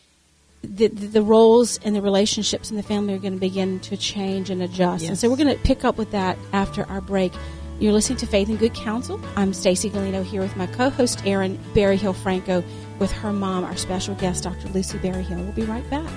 The, 0.62 0.86
the, 0.88 1.06
the 1.06 1.22
roles 1.22 1.80
and 1.84 1.96
the 1.96 2.02
relationships 2.02 2.70
in 2.70 2.76
the 2.76 2.84
family 2.84 3.14
are 3.14 3.18
going 3.18 3.32
to 3.32 3.40
begin 3.40 3.80
to 3.80 3.96
change 3.96 4.48
and 4.50 4.62
adjust. 4.62 5.06
And 5.06 5.18
so 5.18 5.28
we're 5.28 5.36
going 5.36 5.56
to 5.56 5.60
pick 5.64 5.84
up 5.84 5.96
with 5.98 6.12
that 6.12 6.36
after 6.52 6.84
our 6.84 7.00
break. 7.00 7.32
You're 7.80 7.92
listening 7.94 8.18
to 8.18 8.26
Faith 8.26 8.48
and 8.48 8.58
Good 8.60 8.74
Counsel. 8.74 9.18
I'm 9.34 9.52
Stacy 9.54 9.90
Galino 9.90 10.22
here 10.22 10.40
with 10.42 10.54
my 10.56 10.68
co-host 10.68 11.26
Erin 11.26 11.58
Berryhill 11.74 12.12
Franco 12.12 12.62
with 13.00 13.10
her 13.10 13.32
mom, 13.32 13.64
our 13.64 13.76
special 13.76 14.14
guest, 14.16 14.44
Dr. 14.44 14.68
Lucy 14.68 14.98
Berryhill. 14.98 15.38
We'll 15.42 15.52
be 15.52 15.64
right 15.64 15.88
back. 15.90 16.08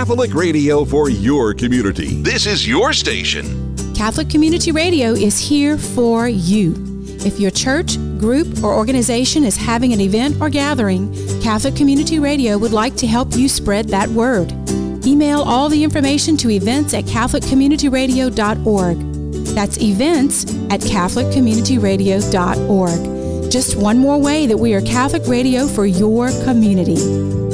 Catholic 0.00 0.32
radio 0.32 0.86
for 0.86 1.10
your 1.10 1.52
community. 1.52 2.22
This 2.22 2.46
is 2.46 2.66
your 2.66 2.94
station. 2.94 3.76
Catholic 3.94 4.30
Community 4.30 4.72
Radio 4.72 5.12
is 5.12 5.38
here 5.38 5.76
for 5.76 6.26
you. 6.26 6.72
If 7.22 7.38
your 7.38 7.50
church, 7.50 7.98
group, 8.18 8.64
or 8.64 8.74
organization 8.74 9.44
is 9.44 9.58
having 9.58 9.92
an 9.92 10.00
event 10.00 10.40
or 10.40 10.48
gathering, 10.48 11.12
Catholic 11.42 11.76
Community 11.76 12.18
Radio 12.18 12.56
would 12.56 12.72
like 12.72 12.96
to 12.96 13.06
help 13.06 13.36
you 13.36 13.46
spread 13.46 13.90
that 13.90 14.08
word. 14.08 14.50
Email 15.06 15.42
all 15.42 15.68
the 15.68 15.84
information 15.84 16.34
to 16.38 16.48
events 16.48 16.94
at 16.94 17.04
CatholicCommunityRadio.org. 17.04 18.98
That's 19.54 19.82
events 19.82 20.44
at 20.70 20.80
CatholicCommunityRadio.org. 20.80 23.52
Just 23.52 23.76
one 23.76 23.98
more 23.98 24.18
way 24.18 24.46
that 24.46 24.56
we 24.56 24.72
are 24.72 24.80
Catholic 24.80 25.26
radio 25.26 25.66
for 25.66 25.84
your 25.84 26.30
community. 26.44 27.49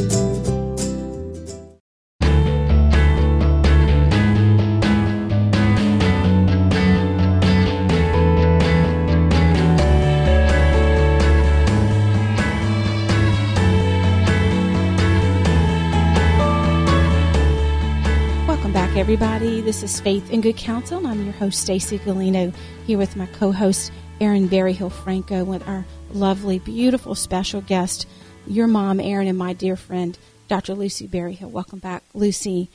Everybody. 19.07 19.61
This 19.61 19.85
is 19.85 20.01
Faith 20.01 20.33
and 20.33 20.43
Good 20.43 20.57
Counsel. 20.57 20.99
and 20.99 21.07
I'm 21.07 21.23
your 21.23 21.33
host, 21.35 21.61
Stacy 21.61 21.97
Galino, 22.01 22.53
here 22.89 22.99
with 22.99 23.15
my 23.15 23.27
co-host, 23.27 23.93
Erin 24.21 24.49
Berryhill 24.49 24.91
Franco, 24.91 25.45
with 25.45 25.65
our 25.69 25.85
lovely, 26.13 26.59
beautiful 26.59 27.15
special 27.15 27.61
guest, 27.61 28.09
your 28.49 28.67
mom, 28.67 28.99
Erin, 28.99 29.29
and 29.29 29.39
my 29.39 29.53
dear 29.53 29.77
friend, 29.77 30.19
Dr. 30.49 30.75
Lucy 30.75 31.07
Berryhill. 31.07 31.49
Welcome 31.49 31.79
back, 31.79 32.03
Lucy. 32.15 32.69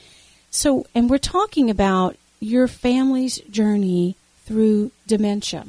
So, 0.49 0.85
and 0.95 1.09
we're 1.09 1.17
talking 1.17 1.69
about 1.69 2.15
your 2.39 2.69
family's 2.69 3.39
journey 3.39 4.15
through 4.45 4.91
dementia. 5.07 5.65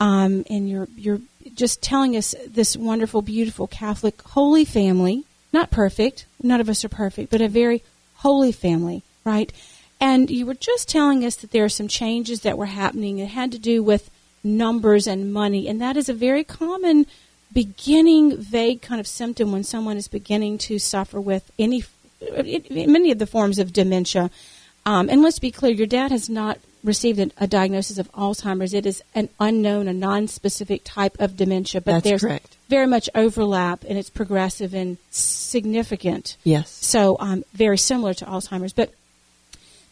Um, 0.00 0.46
and 0.48 0.66
you're 0.66 0.88
you're 0.96 1.20
just 1.54 1.82
telling 1.82 2.16
us 2.16 2.34
this 2.48 2.74
wonderful, 2.74 3.20
beautiful 3.20 3.66
Catholic 3.66 4.22
holy 4.22 4.64
family, 4.64 5.24
not 5.52 5.70
perfect, 5.70 6.24
none 6.42 6.62
of 6.62 6.70
us 6.70 6.86
are 6.86 6.88
perfect, 6.88 7.30
but 7.30 7.42
a 7.42 7.48
very 7.48 7.82
holy 8.14 8.50
family, 8.50 9.02
right? 9.26 9.52
And 10.04 10.30
you 10.30 10.44
were 10.44 10.54
just 10.54 10.86
telling 10.86 11.24
us 11.24 11.34
that 11.36 11.50
there 11.50 11.64
are 11.64 11.70
some 11.70 11.88
changes 11.88 12.42
that 12.42 12.58
were 12.58 12.66
happening. 12.66 13.18
It 13.18 13.28
had 13.28 13.50
to 13.52 13.58
do 13.58 13.82
with 13.82 14.10
numbers 14.42 15.06
and 15.06 15.32
money, 15.32 15.66
and 15.66 15.80
that 15.80 15.96
is 15.96 16.10
a 16.10 16.12
very 16.12 16.44
common 16.44 17.06
beginning 17.50 18.36
vague 18.36 18.82
kind 18.82 19.00
of 19.00 19.06
symptom 19.06 19.50
when 19.50 19.64
someone 19.64 19.96
is 19.96 20.06
beginning 20.06 20.58
to 20.58 20.78
suffer 20.78 21.18
with 21.18 21.50
any 21.58 21.84
many 22.70 23.10
of 23.12 23.18
the 23.18 23.26
forms 23.26 23.58
of 23.58 23.72
dementia. 23.72 24.30
Um, 24.84 25.08
and 25.08 25.22
let's 25.22 25.38
be 25.38 25.50
clear, 25.50 25.72
your 25.72 25.86
dad 25.86 26.10
has 26.10 26.28
not 26.28 26.58
received 26.82 27.18
a, 27.18 27.30
a 27.38 27.46
diagnosis 27.46 27.96
of 27.96 28.12
Alzheimer's. 28.12 28.74
It 28.74 28.84
is 28.84 29.02
an 29.14 29.30
unknown, 29.40 29.88
a 29.88 29.94
non-specific 29.94 30.82
type 30.84 31.16
of 31.18 31.34
dementia, 31.34 31.80
but 31.80 31.92
That's 31.92 32.04
there's 32.04 32.20
correct. 32.20 32.58
very 32.68 32.86
much 32.86 33.08
overlap, 33.14 33.84
and 33.88 33.96
it's 33.96 34.10
progressive 34.10 34.74
and 34.74 34.98
significant. 35.10 36.36
Yes. 36.44 36.70
So 36.70 37.16
um, 37.20 37.44
very 37.54 37.78
similar 37.78 38.12
to 38.14 38.26
Alzheimer's, 38.26 38.74
but 38.74 38.92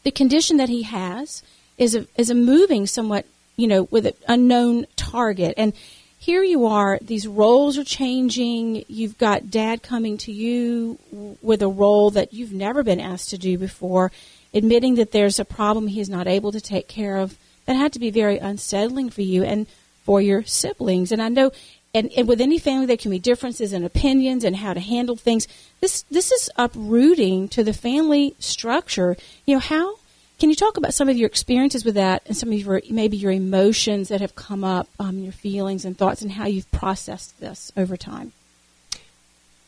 the 0.02 0.11
condition 0.11 0.56
that 0.56 0.68
he 0.68 0.82
has 0.82 1.42
is 1.78 1.94
a 1.94 2.06
is 2.16 2.30
a 2.30 2.35
moving 2.35 2.87
somewhat, 2.87 3.26
you 3.56 3.66
know, 3.66 3.85
with 3.85 4.06
an 4.06 4.14
unknown 4.28 4.87
target. 4.97 5.54
And 5.56 5.73
here 6.18 6.42
you 6.42 6.66
are; 6.66 6.99
these 7.00 7.26
roles 7.26 7.78
are 7.78 7.85
changing. 7.85 8.85
You've 8.88 9.18
got 9.18 9.50
dad 9.50 9.82
coming 9.82 10.16
to 10.18 10.32
you 10.32 10.99
with 11.42 11.62
a 11.62 11.68
role 11.68 12.11
that 12.11 12.32
you've 12.32 12.52
never 12.52 12.82
been 12.82 13.00
asked 13.00 13.30
to 13.30 13.38
do 13.38 13.59
before, 13.59 14.12
admitting 14.54 14.97
that 14.97 15.12
there's 15.12 15.38
a 15.38 15.44
problem 15.44 15.88
he 15.88 16.00
is 16.00 16.09
not 16.09 16.26
able 16.26 16.52
to 16.52 16.61
take 16.61 16.88
care 16.88 17.16
of. 17.16 17.38
That 17.66 17.76
had 17.76 17.92
to 17.92 17.99
be 17.99 18.11
very 18.11 18.38
unsettling 18.38 19.11
for 19.11 19.23
you 19.23 19.44
and 19.44 19.66
for 20.04 20.21
your 20.21 20.42
siblings. 20.44 21.12
And 21.12 21.23
I 21.23 21.28
know 21.28 21.52
and, 21.95 22.11
and 22.17 22.27
with 22.27 22.41
any 22.41 22.59
family 22.59 22.87
there 22.87 22.97
can 22.97 23.11
be 23.11 23.19
differences 23.19 23.73
in 23.73 23.85
opinions 23.85 24.45
and 24.45 24.57
how 24.57 24.73
to 24.73 24.81
handle 24.81 25.17
things. 25.17 25.47
This 25.81 26.03
this 26.11 26.33
is 26.33 26.51
uprooting 26.57 27.49
to 27.49 27.63
the 27.63 27.73
family 27.73 28.35
structure. 28.39 29.17
You 29.47 29.57
know 29.57 29.61
how 29.61 29.97
can 30.39 30.51
you 30.51 30.57
talk 30.57 30.77
about 30.77 30.95
some 30.95 31.09
of 31.09 31.17
your 31.17 31.29
experiences 31.29 31.85
with 31.85 31.95
that 31.95 32.23
and 32.27 32.37
some 32.37 32.51
of 32.51 32.59
your 32.59 32.81
maybe 32.91 33.17
your 33.17 33.31
emotions 33.31 34.09
that 34.09 34.21
have 34.21 34.35
come 34.35 34.65
up 34.65 34.89
um, 34.99 35.19
your 35.19 35.33
feelings 35.33 35.85
and 35.85 35.97
thoughts 35.97 36.23
and 36.23 36.33
how 36.33 36.47
you've 36.47 36.71
processed 36.71 37.39
this 37.41 37.71
over 37.77 37.97
time? 37.97 38.33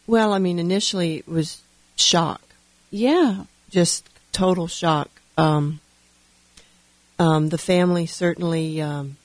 Well, 0.06 0.32
I 0.32 0.38
mean, 0.38 0.58
initially 0.58 1.16
it 1.16 1.28
was 1.28 1.62
shock, 1.96 2.42
yeah. 2.90 3.44
Just 3.70 4.08
total 4.32 4.66
shock. 4.66 5.10
Um, 5.38 5.80
um, 7.18 7.48
the 7.48 7.58
family 7.58 8.06
certainly 8.06 8.80
um, 8.80 9.16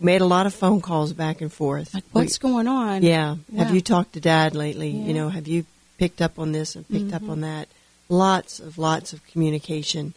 made 0.00 0.20
a 0.20 0.26
lot 0.26 0.46
of 0.46 0.54
phone 0.54 0.80
calls 0.80 1.12
back 1.12 1.40
and 1.40 1.52
forth. 1.52 1.92
like 1.94 2.04
what's 2.12 2.42
We- 2.42 2.48
going 2.50 2.66
on 2.68 3.02
Yeah. 3.02 3.36
Have 3.56 3.74
you 3.74 3.80
talked 3.80 4.14
to 4.14 4.20
dad 4.20 4.54
lately? 4.54 4.88
Yeah. 4.90 4.98
Mm-hmm. 5.00 5.08
You 5.08 5.14
know, 5.14 5.28
have 5.28 5.46
you 5.48 5.64
picked 5.98 6.20
up 6.22 6.38
on 6.38 6.52
this 6.52 6.74
and 6.76 6.88
picked 6.88 7.12
up 7.12 7.28
on 7.28 7.40
that? 7.42 7.68
lots 8.08 8.58
of 8.58 8.76
lots 8.76 9.12
of 9.12 9.24
communication. 9.28 10.14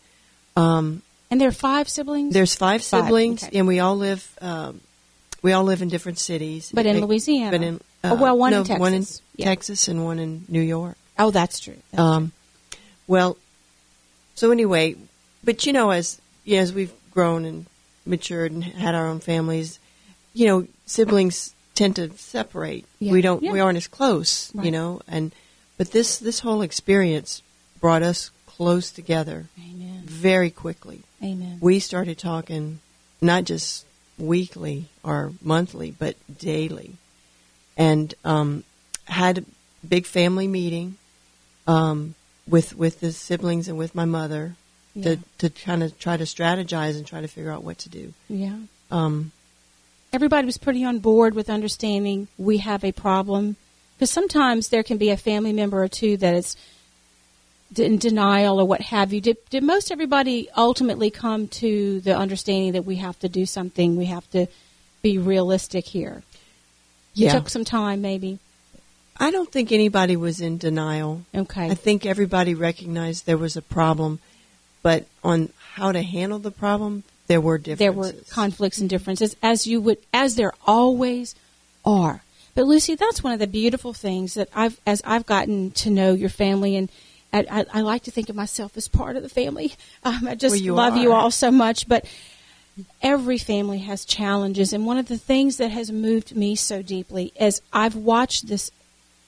Um, 0.56 1.04
And 1.30 1.40
there 1.40 1.48
are 1.48 1.52
five 1.52 1.88
siblings? 1.88 2.34
there's 2.34 2.56
five 2.56 2.84
Five, 2.84 3.04
siblings, 3.06 3.44
okay. 3.44 3.58
and 3.60 3.68
we 3.68 3.80
all 3.80 3.96
live. 3.96 4.28
Um, 4.42 4.82
we 5.44 5.52
all 5.54 5.64
live 5.64 5.82
in 5.84 5.90
different 5.90 6.18
cities, 6.18 6.72
But 6.74 6.86
in 6.88 6.96
It- 6.98 7.02
Louisiana. 7.02 7.52
But 7.58 7.62
in 7.68 7.82
Oh, 8.06 8.16
well, 8.16 8.36
one 8.38 8.54
in 8.54 8.64
no, 8.68 8.76
one 8.78 8.94
in 8.94 9.02
Texas. 9.02 9.22
Yeah. 9.36 9.46
Texas 9.46 9.88
and 9.88 10.04
one 10.04 10.18
in 10.20 10.44
New 10.50 10.62
York. 10.62 10.98
Oh, 11.20 11.30
that's 11.32 11.60
true. 11.60 11.78
That's 11.92 12.02
Um, 12.02 12.32
well, 13.08 13.38
so 14.36 14.50
anyway, 14.52 14.96
but 15.44 15.66
you 15.68 15.72
know, 15.74 15.92
as 15.92 16.20
you 16.46 16.56
know, 16.56 16.64
as 16.64 16.74
we've 16.74 16.92
grown 17.12 17.46
and 17.46 17.66
matured 18.06 18.52
and 18.52 18.64
had 18.64 18.96
our 18.96 19.08
own 19.08 19.20
families, 19.20 19.80
you 20.34 20.48
know, 20.48 20.68
siblings 20.86 21.54
tend 21.76 21.96
to 21.96 22.12
separate. 22.18 22.86
Yeah. 23.00 23.12
We 23.12 23.22
don't, 23.22 23.42
Yeah. 23.44 23.52
we 23.52 23.60
aren't 23.60 23.78
as 23.78 23.88
close, 23.88 24.54
Right. 24.54 24.66
you 24.66 24.72
know, 24.72 25.02
and 25.08 25.32
but 25.78 25.92
this 25.92 26.18
this 26.18 26.40
whole 26.40 26.62
experience 26.62 27.42
brought 27.80 28.04
us 28.04 28.30
close 28.46 28.92
together. 28.92 29.48
Amen. 29.60 30.04
very 30.06 30.50
quickly. 30.52 31.02
Amen. 31.24 31.58
We 31.62 31.80
started 31.80 32.18
talking 32.18 32.80
not 33.22 33.46
just 33.46 33.86
weekly 34.18 34.86
or 35.04 35.32
monthly, 35.42 35.92
but 35.92 36.16
daily, 36.38 36.98
and 37.78 38.14
um, 38.24 38.64
had 39.06 39.40
a 39.40 39.44
big 39.88 40.06
family 40.06 40.48
meeting 40.48 40.98
um, 41.66 42.16
with 42.48 42.76
with 42.76 43.00
the 43.00 43.12
siblings 43.12 43.68
and 43.68 43.78
with 43.78 43.96
my 43.96 44.06
mother 44.06 44.56
Yeah. 44.96 45.16
to 45.16 45.20
to 45.40 45.50
kind 45.50 45.82
of 45.84 45.98
try 46.00 46.18
to 46.18 46.24
strategize 46.24 46.96
and 46.96 47.06
try 47.06 47.22
to 47.22 47.28
figure 47.28 47.52
out 47.52 47.64
what 47.64 47.80
to 47.80 47.90
do. 47.90 48.14
yeah. 48.30 48.58
Um, 48.92 49.32
Everybody 50.12 50.46
was 50.46 50.60
pretty 50.60 50.84
on 50.84 51.00
board 51.00 51.34
with 51.34 51.50
understanding 51.50 52.28
we 52.38 52.60
have 52.60 52.84
a 52.84 52.92
problem. 52.92 53.56
Because 53.96 54.12
sometimes 54.12 54.70
there 54.70 54.84
can 54.84 54.98
be 54.98 55.10
a 55.10 55.18
family 55.18 55.54
member 55.54 55.82
or 55.82 55.88
two 55.88 56.18
that 56.18 56.36
is 56.36 56.56
in 57.76 57.98
denial 57.98 58.60
or 58.62 58.68
what 58.68 58.82
have 58.82 59.12
you. 59.14 59.22
Did, 59.22 59.38
did 59.50 59.64
most 59.64 59.92
everybody 59.92 60.50
ultimately 60.56 61.10
come 61.10 61.48
to 61.48 62.00
the 62.02 62.16
understanding 62.16 62.74
that 62.74 62.86
we 62.86 62.98
have 62.98 63.18
to 63.20 63.30
do 63.30 63.48
something? 63.48 63.96
We 63.96 64.06
have 64.06 64.30
to 64.32 64.46
be 65.02 65.18
realistic 65.18 65.86
here. 65.86 66.22
It 67.16 67.32
took 67.32 67.50
some 67.50 67.66
time, 67.66 68.02
maybe. 68.02 68.40
I 69.18 69.32
don't 69.32 69.52
think 69.52 69.72
anybody 69.72 70.16
was 70.16 70.42
in 70.42 70.58
denial. 70.58 71.24
Okay. 71.34 71.70
I 71.70 71.76
think 71.76 72.06
everybody 72.06 72.56
recognized 72.56 73.26
there 73.26 73.38
was 73.38 73.56
a 73.56 73.62
problem, 73.62 74.20
but 74.84 75.06
on 75.24 75.50
how 75.76 75.92
to 75.92 76.04
handle 76.04 76.38
the 76.38 76.52
problem, 76.52 77.04
there 77.28 77.42
were 77.42 77.58
differences. 77.58 77.80
there 77.80 77.92
were 77.92 78.14
conflicts 78.30 78.78
and 78.78 78.90
differences 78.90 79.36
as 79.42 79.66
you 79.66 79.82
would 79.82 79.98
as 80.14 80.36
there 80.36 80.54
always 80.66 81.36
are 81.86 82.22
but 82.56 82.66
lucy 82.66 82.96
that's 82.96 83.24
one 83.24 83.34
of 83.34 83.40
the 83.40 83.48
beautiful 83.48 83.94
things 83.94 84.34
that 84.34 84.50
i've 84.54 84.80
as 84.86 85.02
i've 85.06 85.26
gotten 85.26 85.72
to 85.72 85.90
know 85.90 86.14
your 86.14 86.30
family 86.30 86.76
and 86.76 86.90
I, 87.36 87.66
I, 87.74 87.82
like 87.82 88.04
to 88.04 88.12
think 88.12 88.30
of 88.30 88.36
myself 88.36 88.78
as 88.78 88.88
part 88.88 89.18
of 89.18 89.24
the 89.24 89.30
family. 89.30 89.74
Um, 90.06 90.28
I 90.28 90.36
just 90.36 90.54
Well, 90.54 90.62
you 90.62 90.74
love 90.76 90.98
you 90.98 91.14
all 91.14 91.32
so 91.32 91.50
much, 91.50 91.88
but 91.88 92.06
every 93.02 93.40
family 93.40 93.80
has 93.80 94.06
challenges. 94.06 94.72
And 94.72 94.86
one 94.86 95.00
of 95.00 95.08
the 95.08 95.18
things 95.18 95.58
that 95.58 95.72
has 95.72 95.92
moved 95.92 96.36
me 96.36 96.56
so 96.56 96.84
deeply 96.84 97.32
is 97.40 97.62
I've 97.72 97.96
watched 97.96 98.48
this 98.48 98.70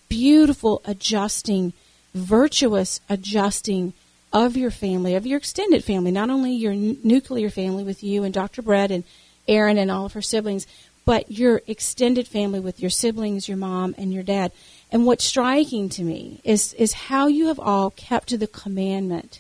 beautiful 0.07 0.81
adjusting, 0.85 1.73
virtuous 2.13 2.99
adjusting 3.09 3.93
of 4.35 4.57
your 4.57 4.69
family, 4.69 5.15
of 5.15 5.25
your 5.25 5.37
extended 5.37 5.81
family, 5.81 6.11
not 6.11 6.29
only 6.29 6.51
your 6.51 6.73
n- 6.73 6.97
nuclear 7.05 7.49
family 7.49 7.85
with 7.85 8.03
you 8.03 8.25
and 8.25 8.33
Dr. 8.33 8.61
Brett 8.61 8.91
and 8.91 9.05
Erin 9.47 9.77
and 9.77 9.89
all 9.89 10.05
of 10.05 10.11
her 10.11 10.21
siblings, 10.21 10.67
but 11.05 11.31
your 11.31 11.61
extended 11.67 12.27
family 12.27 12.59
with 12.59 12.81
your 12.81 12.89
siblings, 12.89 13.47
your 13.47 13.55
mom, 13.55 13.95
and 13.97 14.13
your 14.13 14.23
dad. 14.23 14.51
And 14.91 15.05
what's 15.05 15.23
striking 15.23 15.87
to 15.87 16.03
me 16.03 16.41
is, 16.43 16.73
is 16.73 16.91
how 16.93 17.27
you 17.27 17.47
have 17.47 17.61
all 17.61 17.91
kept 17.91 18.27
to 18.27 18.37
the 18.37 18.45
commandment 18.45 19.39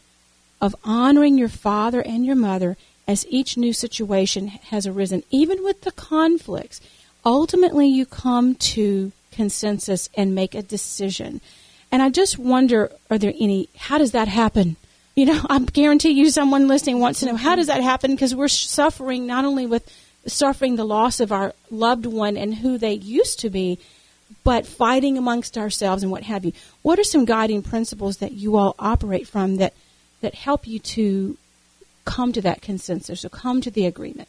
of 0.61 0.75
honoring 0.85 1.37
your 1.37 1.49
father 1.49 2.01
and 2.01 2.25
your 2.25 2.37
mother 2.37 2.77
as 3.05 3.27
each 3.29 3.57
new 3.57 3.73
situation 3.73 4.47
has 4.47 4.87
arisen, 4.87 5.23
even 5.29 5.61
with 5.61 5.81
the 5.81 5.91
conflicts. 5.91 6.79
Ultimately, 7.25 7.89
you 7.89 8.05
come 8.05 8.55
to 8.55 9.11
consensus 9.33 10.09
and 10.15 10.33
make 10.33 10.55
a 10.55 10.63
decision. 10.63 11.41
And 11.91 12.01
I 12.01 12.09
just 12.09 12.39
wonder, 12.39 12.91
are 13.09 13.17
there 13.17 13.33
any, 13.37 13.67
how 13.75 13.97
does 13.97 14.13
that 14.13 14.29
happen? 14.29 14.77
You 15.15 15.25
know, 15.25 15.45
I 15.49 15.59
guarantee 15.59 16.11
you 16.11 16.29
someone 16.29 16.67
listening 16.67 16.99
wants 16.99 17.21
to 17.21 17.27
know, 17.27 17.35
how 17.37 17.55
does 17.55 17.67
that 17.67 17.81
happen? 17.81 18.11
Because 18.11 18.35
we're 18.35 18.49
suffering 18.49 19.25
not 19.25 19.45
only 19.45 19.65
with 19.65 19.89
suffering 20.27 20.75
the 20.75 20.85
loss 20.85 21.19
of 21.19 21.31
our 21.31 21.53
loved 21.71 22.05
one 22.05 22.35
and 22.35 22.55
who 22.55 22.77
they 22.77 22.93
used 22.93 23.39
to 23.39 23.49
be, 23.49 23.79
but 24.43 24.65
fighting 24.65 25.17
amongst 25.17 25.57
ourselves 25.57 26.03
and 26.03 26.11
what 26.11 26.23
have 26.23 26.43
you. 26.43 26.51
What 26.81 26.99
are 26.99 27.03
some 27.03 27.25
guiding 27.25 27.61
principles 27.61 28.17
that 28.17 28.33
you 28.33 28.57
all 28.57 28.75
operate 28.77 29.27
from 29.27 29.57
that 29.57 29.73
that 30.21 30.33
help 30.33 30.67
you 30.67 30.79
to 30.79 31.37
come 32.03 32.33
to 32.33 32.41
that 32.41 32.61
consensus 32.61 33.23
or 33.23 33.29
come 33.29 33.61
to 33.61 33.71
the 33.71 33.85
agreement? 33.85 34.27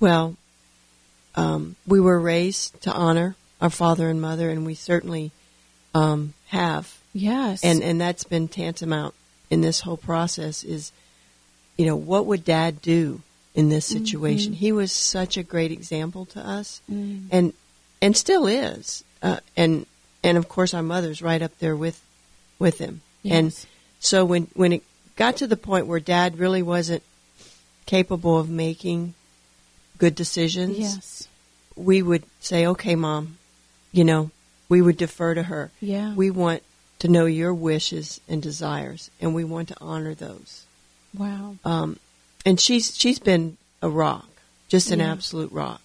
Well, 0.00 0.36
um, 1.36 1.76
we 1.86 2.00
were 2.00 2.18
raised 2.20 2.80
to 2.82 2.92
honor 2.92 3.36
our 3.60 3.70
father 3.70 4.08
and 4.08 4.20
mother, 4.20 4.50
and 4.50 4.66
we 4.66 4.74
certainly 4.74 5.30
um, 5.94 6.34
have. 6.48 6.98
Yes. 7.12 7.64
And 7.64 7.82
and 7.82 8.00
that's 8.00 8.24
been 8.24 8.48
tantamount 8.48 9.14
in 9.50 9.60
this 9.60 9.80
whole 9.80 9.96
process. 9.96 10.64
Is 10.64 10.92
you 11.76 11.86
know 11.86 11.96
what 11.96 12.26
would 12.26 12.44
Dad 12.44 12.82
do 12.82 13.22
in 13.54 13.68
this 13.68 13.86
situation? 13.86 14.52
He 14.52 14.72
was 14.72 14.92
such 14.92 15.36
a 15.36 15.42
great 15.42 15.72
example 15.72 16.26
to 16.26 16.40
us, 16.40 16.80
Mm. 16.90 17.26
and 17.30 17.52
and 18.00 18.16
still 18.16 18.46
is. 18.46 19.04
Uh, 19.22 19.40
and 19.56 19.86
and 20.22 20.38
of 20.38 20.48
course, 20.48 20.74
our 20.74 20.82
mother's 20.82 21.22
right 21.22 21.42
up 21.42 21.56
there 21.58 21.76
with 21.76 22.00
with 22.58 22.78
him. 22.78 23.00
And 23.24 23.52
so 24.00 24.24
when 24.24 24.48
when 24.54 24.72
it 24.72 24.82
got 25.16 25.36
to 25.38 25.46
the 25.46 25.56
point 25.56 25.86
where 25.86 26.00
Dad 26.00 26.38
really 26.38 26.62
wasn't 26.62 27.02
capable 27.86 28.38
of 28.38 28.48
making 28.48 29.14
good 29.98 30.14
decisions, 30.14 30.78
yes. 30.78 31.28
we 31.76 32.00
would 32.02 32.22
say, 32.40 32.66
"Okay, 32.66 32.94
mom," 32.94 33.38
you 33.92 34.04
know, 34.04 34.30
we 34.68 34.80
would 34.80 34.96
defer 34.96 35.34
to 35.34 35.42
her. 35.42 35.70
Yeah. 35.80 36.14
We 36.14 36.30
want 36.30 36.62
to 37.00 37.08
know 37.08 37.26
your 37.26 37.54
wishes 37.54 38.20
and 38.28 38.42
desires, 38.42 39.10
and 39.20 39.34
we 39.34 39.44
want 39.44 39.68
to 39.68 39.76
honor 39.80 40.14
those. 40.14 40.64
wow. 41.16 41.56
Um, 41.64 41.98
and 42.44 42.60
she's 42.60 42.96
she's 42.96 43.18
been 43.18 43.56
a 43.82 43.88
rock, 43.88 44.28
just 44.68 44.90
an 44.90 45.00
Yeah. 45.00 45.12
absolute 45.12 45.50
rock. 45.52 45.80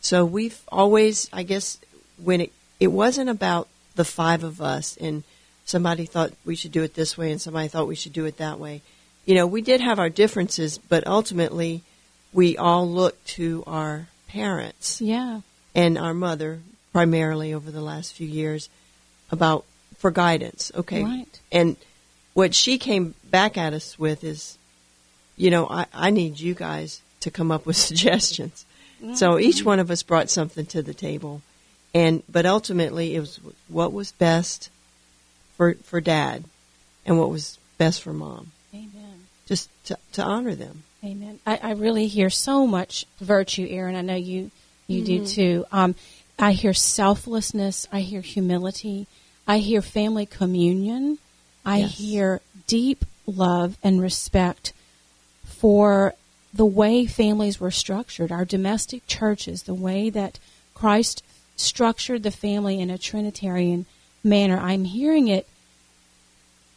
So 0.00 0.24
we've 0.24 0.60
always, 0.70 1.28
I 1.32 1.42
guess, 1.42 1.78
when 2.22 2.40
it 2.42 2.52
it 2.78 2.88
wasn't 2.88 3.28
about 3.30 3.68
the 3.96 4.04
five 4.04 4.42
of 4.44 4.60
us, 4.60 4.96
and 5.00 5.22
somebody 5.66 6.06
thought 6.06 6.32
we 6.44 6.56
should 6.56 6.72
do 6.72 6.82
it 6.82 6.94
this 6.94 7.16
way, 7.18 7.30
and 7.30 7.40
somebody 7.40 7.68
thought 7.68 7.86
we 7.86 7.96
should 7.96 8.12
do 8.12 8.24
it 8.24 8.38
that 8.38 8.58
way. 8.58 8.82
You 9.26 9.34
know, 9.34 9.46
we 9.46 9.60
did 9.62 9.80
have 9.80 9.98
our 9.98 10.08
differences, 10.08 10.78
but 10.78 11.06
ultimately, 11.06 11.82
we 12.32 12.56
all 12.56 12.88
looked 12.88 13.26
to 13.36 13.62
our 13.66 14.08
parents 14.28 15.00
Yeah. 15.00 15.40
and 15.74 15.98
our 15.98 16.14
mother 16.14 16.60
primarily 16.92 17.52
over 17.52 17.70
the 17.70 17.82
last 17.82 18.12
few 18.14 18.26
years 18.26 18.68
about 19.30 19.64
for 20.00 20.10
guidance. 20.10 20.72
Okay. 20.74 21.04
Right. 21.04 21.40
And 21.52 21.76
what 22.32 22.54
she 22.54 22.78
came 22.78 23.14
back 23.30 23.56
at 23.58 23.74
us 23.74 23.98
with 23.98 24.24
is, 24.24 24.58
you 25.36 25.50
know, 25.50 25.68
I, 25.68 25.86
I 25.92 26.10
need 26.10 26.40
you 26.40 26.54
guys 26.54 27.02
to 27.20 27.30
come 27.30 27.52
up 27.52 27.66
with 27.66 27.76
suggestions. 27.88 28.64
So 29.14 29.38
each 29.38 29.64
one 29.64 29.78
of 29.78 29.90
us 29.90 30.02
brought 30.02 30.28
something 30.28 30.66
to 30.66 30.82
the 30.82 30.92
table. 30.92 31.40
And 31.94 32.22
but 32.28 32.46
ultimately 32.46 33.16
it 33.16 33.20
was 33.20 33.40
what 33.68 33.92
was 33.92 34.12
best 34.12 34.70
for 35.56 35.74
for 35.82 36.00
dad 36.00 36.44
and 37.06 37.18
what 37.18 37.30
was 37.30 37.58
best 37.78 38.02
for 38.02 38.12
mom. 38.12 38.52
Amen. 38.74 39.26
Just 39.46 39.70
to, 39.86 39.98
to 40.12 40.22
honor 40.22 40.54
them. 40.54 40.84
Amen. 41.02 41.40
I, 41.46 41.58
I 41.62 41.70
really 41.72 42.06
hear 42.06 42.28
so 42.28 42.66
much 42.66 43.06
virtue, 43.20 43.66
Erin. 43.68 43.96
I 43.96 44.02
know 44.02 44.14
you 44.14 44.50
you 44.86 45.02
do 45.02 45.24
too. 45.24 45.64
Um, 45.72 45.94
I 46.38 46.52
hear 46.52 46.74
selflessness. 46.74 47.86
I 47.90 48.00
hear 48.00 48.20
humility. 48.20 49.06
I 49.50 49.58
hear 49.58 49.82
family 49.82 50.26
communion. 50.26 51.18
I 51.64 51.78
Yes. 51.78 51.98
hear 51.98 52.40
deep 52.68 53.04
love 53.26 53.76
and 53.82 54.00
respect 54.00 54.72
for 55.44 56.14
the 56.54 56.64
way 56.64 57.04
families 57.04 57.58
were 57.58 57.72
structured, 57.72 58.30
our 58.30 58.44
domestic 58.44 59.08
churches, 59.08 59.64
the 59.64 59.74
way 59.74 60.08
that 60.08 60.38
Christ 60.72 61.24
structured 61.56 62.22
the 62.22 62.30
family 62.30 62.78
in 62.78 62.90
a 62.90 62.96
Trinitarian 62.98 63.86
manner. 64.22 64.56
I'm 64.56 64.84
hearing 64.84 65.26
it 65.26 65.48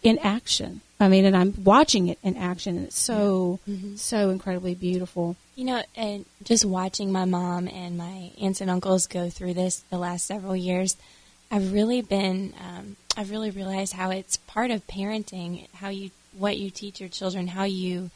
in 0.01 0.17
action. 0.17 0.81
I 0.99 1.09
mean, 1.09 1.25
and 1.25 1.37
I'm 1.37 1.53
watching 1.63 2.07
it 2.07 2.17
in 2.23 2.35
action, 2.35 2.77
and 2.77 2.87
it's 2.87 2.99
so, 2.99 3.59
mm-hmm. 3.69 3.97
so 3.97 4.31
incredibly 4.31 4.73
beautiful. 4.73 5.35
You 5.55 5.65
know, 5.65 5.83
and 5.95 6.25
just 6.43 6.65
watching 6.65 7.11
my 7.11 7.25
mom 7.25 7.67
and 7.67 7.99
my 7.99 8.31
aunts 8.41 8.61
and 8.61 8.71
uncles 8.71 9.05
go 9.05 9.29
through 9.29 9.53
this 9.53 9.83
the 9.91 9.99
last 9.99 10.25
several 10.25 10.55
years, 10.55 10.97
I've 11.53 11.71
really 11.71 12.01
been, 12.01 12.51
um, 12.59 12.95
I've 13.15 13.29
really 13.29 13.51
realized 13.51 13.93
how 13.93 14.09
it's 14.09 14.37
part 14.37 14.71
of 14.71 14.87
parenting, 14.87 15.67
how 15.75 15.89
you, 15.89 16.09
what 16.35 16.57
you 16.57 16.71
teach 16.71 16.99
your 16.99 17.09
children, 17.09 17.45
how 17.45 17.65
you, 17.65 18.09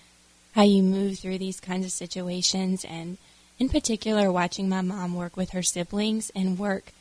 how 0.55 0.63
you 0.63 0.81
move 0.81 1.19
through 1.19 1.37
these 1.37 1.59
kinds 1.59 1.85
of 1.85 1.91
situations, 1.91 2.83
and 2.83 3.19
in 3.59 3.69
particular, 3.69 4.31
watching 4.31 4.67
my 4.67 4.81
mom 4.81 5.13
work 5.13 5.37
with 5.37 5.51
her 5.51 5.61
siblings 5.61 6.31
and 6.35 6.57
work 6.57 6.91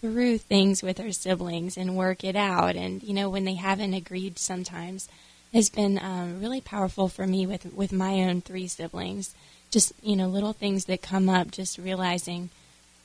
through 0.00 0.38
things 0.38 0.82
with 0.82 0.98
her 0.98 1.12
siblings 1.12 1.76
and 1.76 1.96
work 1.96 2.24
it 2.24 2.34
out. 2.34 2.74
And 2.74 3.00
you 3.04 3.14
know, 3.14 3.30
when 3.30 3.44
they 3.44 3.54
haven't 3.54 3.94
agreed, 3.94 4.36
sometimes 4.36 5.08
has 5.52 5.70
been 5.70 6.00
um, 6.00 6.40
really 6.40 6.60
powerful 6.60 7.06
for 7.06 7.24
me 7.24 7.46
with 7.46 7.72
with 7.72 7.92
my 7.92 8.14
own 8.24 8.40
three 8.40 8.66
siblings. 8.66 9.32
Just 9.70 9.92
you 10.02 10.16
know, 10.16 10.26
little 10.26 10.54
things 10.54 10.86
that 10.86 11.02
come 11.02 11.28
up, 11.28 11.52
just 11.52 11.78
realizing 11.78 12.50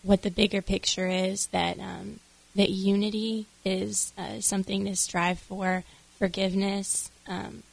what 0.01 0.23
the 0.23 0.31
bigger 0.31 0.63
picture 0.63 1.07
is 1.07 1.45
that 1.47 1.79
um, 1.79 2.19
that 2.59 2.69
unity 2.69 3.45
is 3.63 4.11
uh, 4.17 4.41
something 4.41 4.83
to 4.83 4.93
strive 4.93 5.39
for, 5.39 5.85
forgiveness, 6.17 7.09
um, 7.25 7.63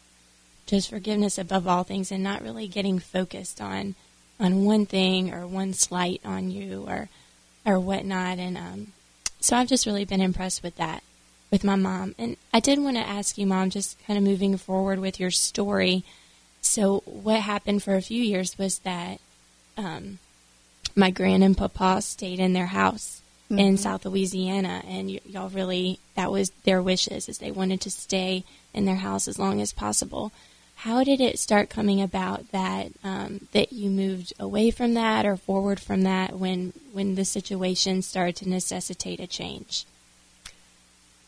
just 0.66 0.90
forgiveness 0.90 1.38
above 1.38 1.66
all 1.66 1.82
things, 1.82 2.12
and 2.12 2.22
not 2.22 2.40
really 2.40 2.68
getting 2.68 3.00
focused 3.00 3.60
on 3.60 3.96
on 4.38 4.64
one 4.64 4.86
thing 4.86 5.34
or 5.34 5.44
one 5.44 5.72
slight 5.72 6.20
on 6.24 6.50
you 6.52 6.84
or 6.86 7.08
or 7.64 7.80
whatnot. 7.80 8.38
And 8.38 8.56
um, 8.56 8.92
so 9.40 9.56
I've 9.56 9.66
just 9.66 9.86
really 9.86 10.04
been 10.04 10.20
impressed 10.20 10.62
with 10.62 10.76
that 10.76 11.02
with 11.50 11.64
my 11.64 11.74
mom. 11.74 12.14
And 12.16 12.36
I 12.54 12.60
did 12.60 12.78
want 12.78 12.96
to 12.96 13.08
ask 13.08 13.36
you, 13.36 13.46
mom, 13.46 13.70
just 13.70 13.98
kind 14.06 14.16
of 14.16 14.22
moving 14.24 14.56
forward 14.56 15.00
with 15.00 15.18
your 15.18 15.32
story. 15.32 16.04
So 16.60 17.02
what 17.06 17.40
happened 17.40 17.82
for 17.82 17.96
a 17.96 18.02
few 18.02 18.22
years 18.22 18.56
was 18.56 18.78
that 18.80 19.18
um, 19.76 20.20
my 20.94 21.10
grand 21.10 21.42
and 21.42 21.56
papa 21.56 22.02
stayed 22.02 22.38
in 22.38 22.52
their 22.52 22.66
house 22.66 23.22
mm-hmm. 23.50 23.58
in 23.58 23.76
South 23.76 24.04
Louisiana, 24.04 24.82
and 24.86 25.08
y- 25.08 25.20
y'all 25.26 25.48
really 25.48 25.98
that 26.14 26.30
was 26.30 26.50
their 26.64 26.82
wishes, 26.82 27.28
is 27.28 27.38
they 27.38 27.50
wanted 27.50 27.80
to 27.82 27.90
stay 27.90 28.44
in 28.72 28.84
their 28.84 28.96
house 28.96 29.28
as 29.28 29.38
long 29.38 29.60
as 29.60 29.72
possible. 29.72 30.32
How 30.76 31.02
did 31.02 31.20
it 31.20 31.38
start 31.38 31.70
coming 31.70 32.02
about 32.02 32.52
that 32.52 32.92
um, 33.02 33.48
that 33.52 33.72
you 33.72 33.88
moved 33.88 34.34
away 34.38 34.70
from 34.70 34.94
that 34.94 35.24
or 35.24 35.36
forward 35.36 35.80
from 35.80 36.02
that 36.02 36.38
when 36.38 36.72
when 36.92 37.14
the 37.14 37.24
situation 37.24 38.02
started 38.02 38.36
to 38.36 38.48
necessitate 38.48 39.20
a 39.20 39.26
change? 39.26 39.86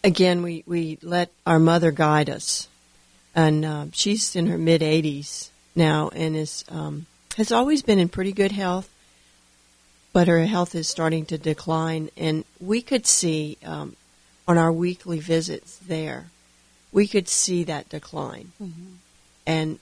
Again, 0.05 0.43
we, 0.43 0.63
we 0.67 0.99
let 1.03 1.31
our 1.45 1.59
mother 1.59 1.91
guide 1.91 2.31
us, 2.31 2.69
and 3.35 3.65
uh, 3.65 3.87
she's 3.93 4.37
in 4.37 4.47
her 4.47 4.59
mid 4.59 4.81
80s 4.81 5.51
now 5.75 6.11
and 6.15 6.37
is 6.37 6.65
um, 6.69 7.07
has 7.37 7.51
always 7.51 7.83
been 7.83 7.99
in 7.99 8.09
pretty 8.09 8.33
good 8.33 8.53
health, 8.53 8.91
but 10.13 10.29
her 10.29 10.45
health 10.47 10.75
is 10.75 10.89
starting 10.89 11.27
to 11.27 11.39
decline, 11.39 12.11
and 12.17 12.45
we 12.61 12.83
could 12.83 13.07
see 13.07 13.59
um, 13.65 13.97
on 14.47 14.59
our 14.59 14.73
weekly 14.73 15.21
visits 15.21 15.77
there, 15.79 16.31
we 16.93 17.07
could 17.07 17.29
see 17.29 17.65
that 17.65 17.89
decline. 17.89 18.53
Mm-hmm 18.63 18.95
and 19.49 19.79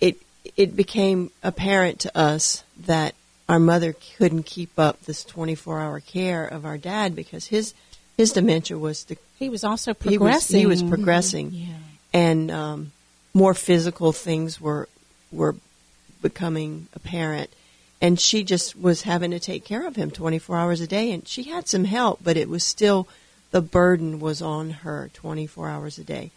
it 0.00 0.16
it 0.56 0.74
became 0.74 1.30
apparent 1.44 2.00
to 2.00 2.18
us 2.18 2.64
that 2.76 3.14
our 3.48 3.60
mother 3.60 3.94
couldn't 4.16 4.44
keep 4.44 4.78
up 4.78 5.02
this 5.02 5.24
24-hour 5.24 6.00
care 6.00 6.46
of 6.46 6.64
our 6.64 6.78
dad 6.78 7.14
because 7.14 7.46
his 7.46 7.74
his 8.16 8.32
dementia 8.32 8.78
was 8.78 9.04
the, 9.04 9.18
he 9.38 9.48
was 9.48 9.62
also 9.62 9.94
progressing. 9.94 10.58
He 10.58 10.66
was, 10.66 10.80
he 10.80 10.84
was 10.84 10.90
progressing, 10.90 11.50
mm-hmm. 11.50 11.70
yeah. 11.70 11.76
and 12.14 12.50
um, 12.50 12.92
more 13.34 13.54
physical 13.54 14.12
things 14.12 14.60
were 14.60 14.88
were 15.30 15.54
becoming 16.22 16.88
apparent. 16.94 17.50
And 18.02 18.20
she 18.20 18.44
just 18.44 18.78
was 18.78 19.02
having 19.02 19.30
to 19.30 19.40
take 19.40 19.64
care 19.64 19.86
of 19.86 19.96
him 19.96 20.10
24 20.10 20.58
hours 20.58 20.80
a 20.82 20.86
day, 20.86 21.10
and 21.10 21.26
she 21.26 21.44
had 21.44 21.66
some 21.66 21.84
help, 21.84 22.18
but 22.22 22.36
it 22.36 22.50
was 22.50 22.64
still 22.64 23.08
the 23.52 23.62
burden 23.62 24.20
was 24.20 24.42
on 24.42 24.70
her 24.70 25.08
24 25.14 25.68
hours 25.68 25.98
a 25.98 26.04
day. 26.04 26.30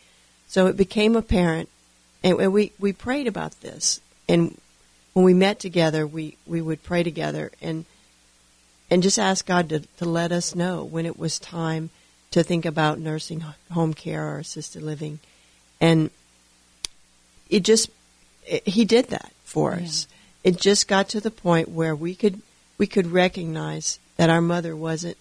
So 0.47 0.67
it 0.67 0.77
became 0.77 1.15
apparent, 1.15 1.69
and, 2.23 2.53
we, 2.53 2.71
we 2.79 2.93
prayed 2.93 3.27
about 3.27 3.59
this. 3.61 3.99
And 4.29 4.57
when 5.13 5.25
we 5.25 5.33
met 5.33 5.59
together, 5.59 6.05
we, 6.05 6.37
we 6.45 6.61
would 6.61 6.83
pray 6.83 7.03
together 7.03 7.51
and 7.61 7.85
and 8.89 9.01
just 9.01 9.17
ask 9.17 9.45
God 9.45 9.69
to, 9.69 9.79
to 9.97 10.05
let 10.05 10.31
us 10.31 10.55
know 10.55 10.83
when 10.83 11.05
it 11.05 11.17
was 11.17 11.39
time 11.39 11.89
to 12.31 12.43
think 12.43 12.65
about 12.65 12.99
nursing 12.99 13.43
home 13.71 13.93
care 13.93 14.27
or 14.27 14.39
assisted 14.39 14.83
living. 14.83 15.19
And 15.81 16.11
it 17.49 17.61
just, 17.63 17.89
it, 18.45 18.67
he 18.67 18.85
did 18.85 19.09
that 19.09 19.31
for 19.43 19.71
yeah. 19.71 19.87
It 20.45 20.61
just 20.61 20.87
got 20.87 21.09
to 21.09 21.19
the 21.19 21.31
point 21.31 21.67
where 21.67 21.95
we 21.95 22.15
could, 22.15 22.41
we 22.77 22.87
could 22.87 23.07
recognize 23.07 23.99
that 24.15 24.29
our 24.29 24.41
mother 24.41 24.75
wasn't 24.75 25.17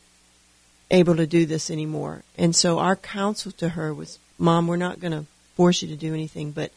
able 0.91 1.17
to 1.17 1.27
do 1.27 1.47
this 1.47 1.71
anymore. 1.71 2.23
And 2.39 2.55
so 2.55 2.79
our 2.79 2.95
counsel 2.95 3.51
to 3.53 3.71
her 3.71 3.93
was 3.93 4.19
Mom, 4.39 4.67
we're 4.67 4.77
not 4.77 5.01
going 5.01 5.13
to 5.13 5.25
force 5.57 5.83
you 5.83 5.89
to 5.89 5.97
do 5.97 6.13
anything, 6.13 6.51
but 6.51 6.71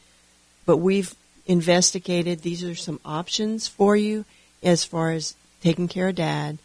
but 0.65 0.77
we've 0.77 1.15
investigated. 1.45 2.41
These 2.41 2.63
are 2.63 2.75
some 2.75 2.99
options 3.05 3.67
for 3.67 3.95
you 3.95 4.25
as 4.63 4.83
far 4.83 5.11
as 5.11 5.35
taking 5.61 5.87
care 5.87 6.09
of 6.09 6.15
Dad, 6.15 6.57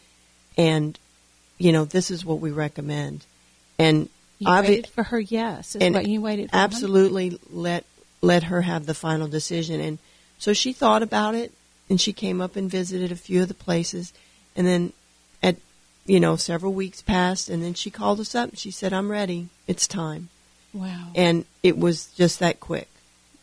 and 0.57 0.97
you 1.57 1.71
know 1.71 1.85
this 1.85 2.11
is 2.11 2.25
what 2.25 2.39
we 2.39 2.51
recommend. 2.51 3.25
And 3.79 4.09
you 4.39 4.47
obvi- 4.47 4.67
waited 4.67 4.87
for 4.87 5.03
her, 5.03 5.19
yes, 5.19 5.75
and 5.75 5.95
what 5.95 6.07
you 6.07 6.21
waited. 6.21 6.49
Absolutely, 6.53 7.39
let 7.49 7.85
let 8.21 8.43
her 8.43 8.61
have 8.61 8.85
the 8.85 8.93
final 8.93 9.27
decision. 9.27 9.79
And 9.79 9.99
so 10.37 10.53
she 10.53 10.73
thought 10.73 11.01
about 11.01 11.35
it, 11.35 11.51
and 11.93 12.01
she 12.01 12.11
came 12.11 12.41
up 12.41 12.55
and 12.55 12.71
visited 12.71 13.11
a 13.11 13.15
few 13.15 13.43
of 13.43 13.47
the 13.49 13.53
places, 13.53 14.13
and 14.55 14.65
then 14.65 14.93
at 15.43 15.57
you 16.07 16.19
know 16.19 16.35
several 16.35 16.73
weeks 16.73 17.03
passed, 17.03 17.49
and 17.49 17.63
then 17.63 17.75
she 17.75 17.91
called 17.91 18.19
us 18.19 18.33
up 18.33 18.49
and 18.49 18.57
she 18.57 18.71
said, 18.71 18.93
"I'm 18.93 19.11
ready. 19.11 19.49
It's 19.67 19.85
time." 19.85 20.29
Wow. 20.73 21.11
And 21.13 21.45
it 21.61 21.77
was 21.77 22.07
just 22.07 22.39
that 22.39 22.59
quick. 22.59 22.89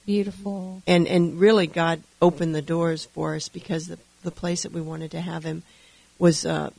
Beautiful. 0.05 0.83
And 0.85 1.07
and 1.07 1.39
really 1.39 1.69
God 1.69 2.03
opened 2.21 2.53
the 2.53 2.61
doors 2.61 3.05
for 3.05 3.37
us 3.37 3.49
because 3.49 3.87
the 3.87 4.01
the 4.25 4.33
place 4.33 4.65
that 4.65 4.73
we 4.73 4.81
wanted 4.81 5.13
to 5.13 5.21
have 5.21 5.45
him 5.45 5.63
was 6.19 6.45
uh, 6.45 6.71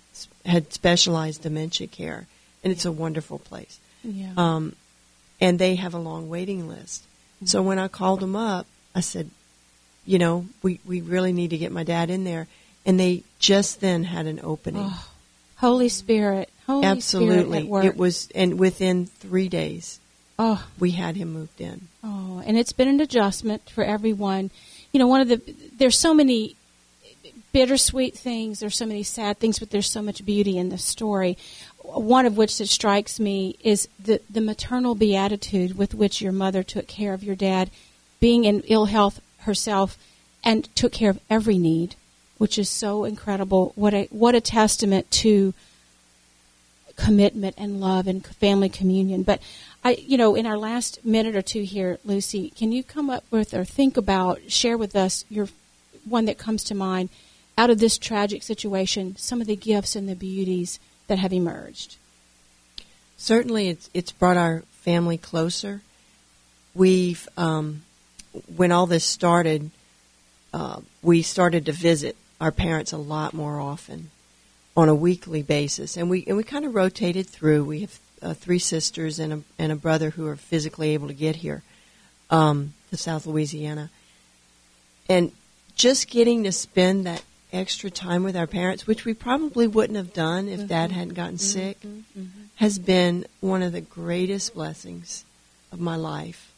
had 0.46 0.74
specialized 0.74 1.44
dementia 1.44 1.88
care, 1.88 2.28
and 2.66 2.74
it's 2.74 2.84
a 2.84 2.92
wonderful 2.92 3.40
place. 3.40 3.80
Yeah. 4.04 4.34
Um, 4.36 4.76
and 5.40 5.58
they 5.58 5.76
have 5.76 5.94
a 5.94 6.00
long 6.00 6.28
waiting 6.28 6.68
list. 6.68 7.04
Mm-hmm. 7.04 7.46
So 7.46 7.62
when 7.62 7.80
I 7.80 7.88
called 7.88 8.20
them 8.20 8.36
up, 8.36 8.68
I 8.94 9.00
said, 9.00 9.30
you 10.06 10.20
know, 10.20 10.46
we 10.62 10.80
we 10.86 11.02
really 11.02 11.34
need 11.34 11.52
to 11.52 11.58
get 11.58 11.72
my 11.72 11.84
dad 11.84 12.10
in 12.10 12.24
there, 12.24 12.48
and 12.86 13.00
they 13.00 13.24
just 13.40 13.82
then 13.82 14.04
had 14.04 14.26
an 14.26 14.40
opening. 14.44 14.84
Oh, 14.86 15.08
Holy 15.58 15.90
Spirit, 15.90 16.50
Holy 16.66 16.86
Absolutely, 16.86 17.64
Spirit 17.64 17.86
it 17.86 17.98
was, 17.98 18.30
and 18.34 18.60
within 18.60 19.06
three 19.06 19.50
days, 19.50 20.00
Oh, 20.44 20.68
we 20.80 20.90
had 20.90 21.16
him 21.16 21.34
moved 21.34 21.62
in. 21.62 21.88
Oh, 22.04 22.42
and 22.44 22.58
it's 22.58 22.74
been 22.74 22.88
an 22.88 23.00
adjustment 23.00 23.70
for 23.70 23.84
everyone. 23.84 24.50
You 24.92 25.00
know, 25.00 25.06
one 25.06 25.22
of 25.22 25.28
the 25.28 25.40
there's 25.78 26.00
so 26.00 26.16
many 26.16 26.56
bittersweet 27.54 28.18
things, 28.18 28.60
there's 28.60 28.76
so 28.76 28.88
many 28.88 29.04
sad 29.04 29.38
things, 29.38 29.60
but 29.60 29.70
there's 29.70 29.90
so 29.90 30.02
much 30.02 30.26
beauty 30.26 30.58
in 30.58 30.70
the 30.70 30.80
story. 30.80 31.38
One 31.84 32.26
of 32.26 32.38
which 32.38 32.58
that 32.58 32.70
strikes 32.70 33.20
me 33.20 33.56
is 33.64 33.88
the 34.04 34.20
the 34.32 34.42
maternal 34.42 34.96
beatitude 34.96 35.78
with 35.78 35.94
which 35.94 36.24
your 36.24 36.32
mother 36.32 36.64
took 36.64 36.88
care 36.88 37.14
of 37.14 37.24
your 37.24 37.36
dad, 37.36 37.70
being 38.20 38.46
in 38.46 38.62
ill 38.62 38.86
health 38.86 39.22
herself, 39.42 39.98
and 40.44 40.74
took 40.76 40.92
care 40.92 41.10
of 41.10 41.20
every 41.30 41.58
need, 41.58 41.96
which 42.38 42.58
is 42.58 42.70
so 42.70 43.04
incredible. 43.04 43.74
What 43.76 43.94
a 43.94 44.08
what 44.12 44.36
a 44.36 44.42
testament 44.42 45.10
to 45.12 45.54
commitment 46.96 47.56
and 47.58 47.82
love 47.82 48.08
and 48.08 48.26
family 48.26 48.70
communion. 48.70 49.24
But 49.24 49.42
I, 49.84 49.94
you 49.94 50.18
know, 50.18 50.36
in 50.36 50.46
our 50.46 50.58
last 50.58 51.04
minute 51.04 51.36
or 51.36 51.42
two 51.42 51.64
here, 51.64 51.98
Lucy, 52.04 52.52
can 52.52 52.72
you 52.72 52.84
come 52.84 53.10
up 53.10 53.24
with 53.32 53.54
or 53.54 53.66
think 53.66 53.98
about, 53.98 54.52
share 54.52 54.78
with 54.78 54.96
us 54.96 55.26
your 55.30 55.50
one 56.06 56.26
that 56.26 56.38
comes 56.38 56.64
to 56.66 56.76
mind 56.76 57.10
out 57.58 57.70
of 57.70 57.80
this 57.80 57.98
tragic 57.98 58.44
situation, 58.44 59.16
some 59.18 59.42
of 59.42 59.48
the 59.48 59.56
gifts 59.56 59.96
and 59.96 60.08
the 60.08 60.16
beauties 60.16 60.80
that 61.08 61.20
have 61.20 61.34
emerged? 61.34 61.98
Certainly, 63.18 63.70
it's 63.70 63.90
it's 63.94 64.12
brought 64.12 64.38
our 64.38 64.64
family 64.72 65.18
closer. 65.18 65.82
We've 66.74 67.28
um, 67.38 67.84
when 68.56 68.72
all 68.72 68.86
this 68.86 69.04
started, 69.04 69.72
uh, 70.54 70.82
we 71.02 71.22
started 71.22 71.66
to 71.66 71.72
visit 71.72 72.16
our 72.40 72.52
parents 72.52 72.92
a 72.92 72.98
lot 72.98 73.34
more 73.34 73.60
often 73.60 74.10
on 74.76 74.90
a 74.90 74.96
weekly 74.96 75.44
basis, 75.44 75.98
and 75.98 76.10
we 76.10 76.24
and 76.28 76.38
we 76.38 76.44
kind 76.44 76.66
of 76.66 76.74
rotated 76.74 77.28
through. 77.28 77.64
We 77.64 77.82
have 77.82 78.00
uh, 78.22 78.34
three 78.34 78.60
sisters 78.60 79.20
and 79.20 79.34
a 79.34 79.42
and 79.60 79.72
a 79.72 79.76
brother 79.76 80.12
who 80.12 80.28
are 80.28 80.36
physically 80.36 80.92
able 80.92 81.08
to 81.08 81.14
get 81.14 81.38
here 81.38 81.64
um, 82.30 82.74
to 82.90 82.98
South 82.98 83.26
Louisiana, 83.26 83.90
and 85.10 85.32
just 85.76 86.10
getting 86.10 86.44
to 86.44 86.52
spend 86.52 87.06
that 87.06 87.24
extra 87.54 87.90
time 87.90 88.24
with 88.24 88.36
our 88.36 88.48
parents, 88.48 88.88
which 88.88 89.06
we 89.06 89.14
probably 89.14 89.68
wouldn't 89.68 89.98
have 89.98 90.14
done 90.14 90.48
if 90.48 90.60
mm-hmm. 90.60 90.68
Dad 90.68 90.92
hadn't 90.92 91.14
gotten 91.16 91.36
mm-hmm. 91.36 91.60
sick, 91.60 91.82
mm-hmm. 91.82 92.24
has 92.56 92.80
been 92.80 93.26
one 93.42 93.62
of 93.62 93.74
the 93.74 93.82
greatest 93.82 94.54
blessings 94.54 95.26
of 95.72 95.80
my 95.80 95.96
life. 95.96 96.51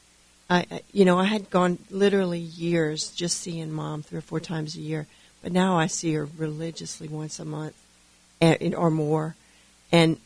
I, 0.49 0.81
you 0.91 1.05
know, 1.05 1.17
I 1.17 1.25
had 1.25 1.49
gone 1.49 1.79
literally 1.89 2.39
years 2.39 3.09
just 3.09 3.39
seeing 3.39 3.71
Mom 3.71 4.03
three 4.03 4.19
or 4.19 4.21
four 4.21 4.39
times 4.39 4.75
a 4.75 4.81
year, 4.81 5.07
but 5.41 5.51
now 5.51 5.77
I 5.77 5.87
see 5.87 6.13
her 6.13 6.25
religiously 6.25 7.07
once 7.07 7.39
a 7.39 7.45
month, 7.45 7.75
or 8.41 8.91
more, 8.91 9.35
and 9.91 10.17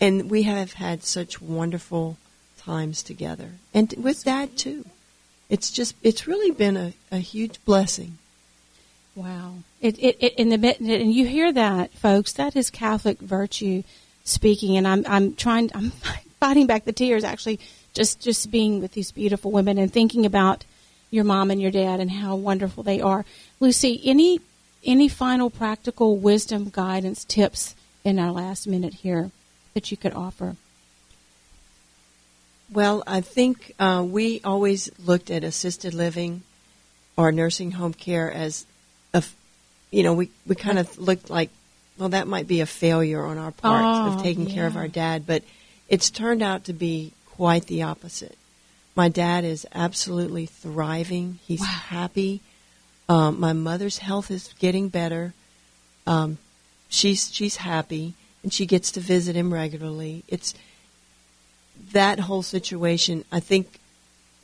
and 0.00 0.30
we 0.30 0.42
have 0.42 0.74
had 0.74 1.02
such 1.02 1.40
wonderful 1.40 2.16
times 2.58 3.02
together, 3.02 3.52
and 3.74 3.92
with 3.98 4.24
Dad 4.24 4.56
too. 4.56 4.84
It's 5.48 5.70
just 5.70 5.94
it's 6.02 6.26
really 6.26 6.50
been 6.50 6.76
a, 6.76 6.92
a 7.12 7.18
huge 7.18 7.64
blessing. 7.64 8.18
Wow. 9.14 9.54
It, 9.80 9.98
it, 9.98 10.16
it, 10.20 10.34
in 10.34 10.48
the 10.50 10.76
and 10.78 11.12
you 11.12 11.26
hear 11.26 11.52
that, 11.52 11.92
folks. 11.92 12.32
That 12.32 12.56
is 12.56 12.68
Catholic 12.70 13.18
virtue 13.20 13.82
speaking, 14.24 14.76
and 14.76 14.86
I'm 14.86 15.04
I'm 15.06 15.34
trying 15.34 15.70
I'm 15.74 15.90
fighting 16.40 16.66
back 16.66 16.84
the 16.84 16.92
tears 16.92 17.24
actually 17.24 17.60
just 17.96 18.20
just 18.20 18.50
being 18.50 18.80
with 18.80 18.92
these 18.92 19.10
beautiful 19.10 19.50
women 19.50 19.78
and 19.78 19.92
thinking 19.92 20.24
about 20.24 20.64
your 21.10 21.24
mom 21.24 21.50
and 21.50 21.60
your 21.60 21.70
dad 21.70 21.98
and 21.98 22.10
how 22.10 22.36
wonderful 22.36 22.82
they 22.82 23.00
are. 23.00 23.24
Lucy, 23.58 24.00
any 24.04 24.40
any 24.84 25.08
final 25.08 25.50
practical 25.50 26.16
wisdom, 26.16 26.68
guidance, 26.70 27.24
tips 27.24 27.74
in 28.04 28.20
our 28.20 28.30
last 28.30 28.68
minute 28.68 28.94
here 28.94 29.32
that 29.74 29.90
you 29.90 29.96
could 29.96 30.12
offer? 30.12 30.56
Well, 32.72 33.02
I 33.06 33.20
think 33.20 33.74
uh, 33.78 34.04
we 34.06 34.40
always 34.44 34.90
looked 35.04 35.30
at 35.30 35.42
assisted 35.42 35.94
living 35.94 36.42
or 37.16 37.32
nursing 37.32 37.72
home 37.72 37.94
care 37.94 38.30
as 38.30 38.66
a, 39.14 39.24
you 39.90 40.02
know, 40.02 40.14
we, 40.14 40.30
we 40.46 40.54
kind 40.54 40.78
of 40.78 40.98
looked 40.98 41.30
like, 41.30 41.50
well, 41.98 42.10
that 42.10 42.26
might 42.26 42.46
be 42.46 42.60
a 42.60 42.66
failure 42.66 43.24
on 43.24 43.38
our 43.38 43.52
part 43.52 43.84
oh, 43.84 44.14
of 44.14 44.22
taking 44.22 44.48
yeah. 44.48 44.54
care 44.54 44.66
of 44.66 44.76
our 44.76 44.88
dad, 44.88 45.26
but 45.26 45.42
it's 45.88 46.10
turned 46.10 46.42
out 46.42 46.64
to 46.64 46.72
be 46.72 47.12
quite 47.36 47.66
the 47.66 47.82
opposite. 47.82 48.38
My 48.94 49.10
dad 49.10 49.44
is 49.44 49.66
absolutely 49.74 50.46
thriving. 50.46 51.38
He's 51.46 51.60
wow. 51.60 51.66
happy. 51.66 52.40
Um, 53.08 53.38
my 53.38 53.52
mother's 53.52 53.98
health 53.98 54.30
is 54.30 54.54
getting 54.58 54.88
better. 54.88 55.34
Um, 56.06 56.38
she's 56.88 57.32
she's 57.32 57.56
happy, 57.56 58.14
and 58.42 58.52
she 58.52 58.64
gets 58.64 58.90
to 58.92 59.00
visit 59.00 59.36
him 59.36 59.52
regularly. 59.52 60.24
It's 60.28 60.54
that 61.92 62.20
whole 62.20 62.42
situation. 62.42 63.24
I 63.30 63.40
think, 63.40 63.80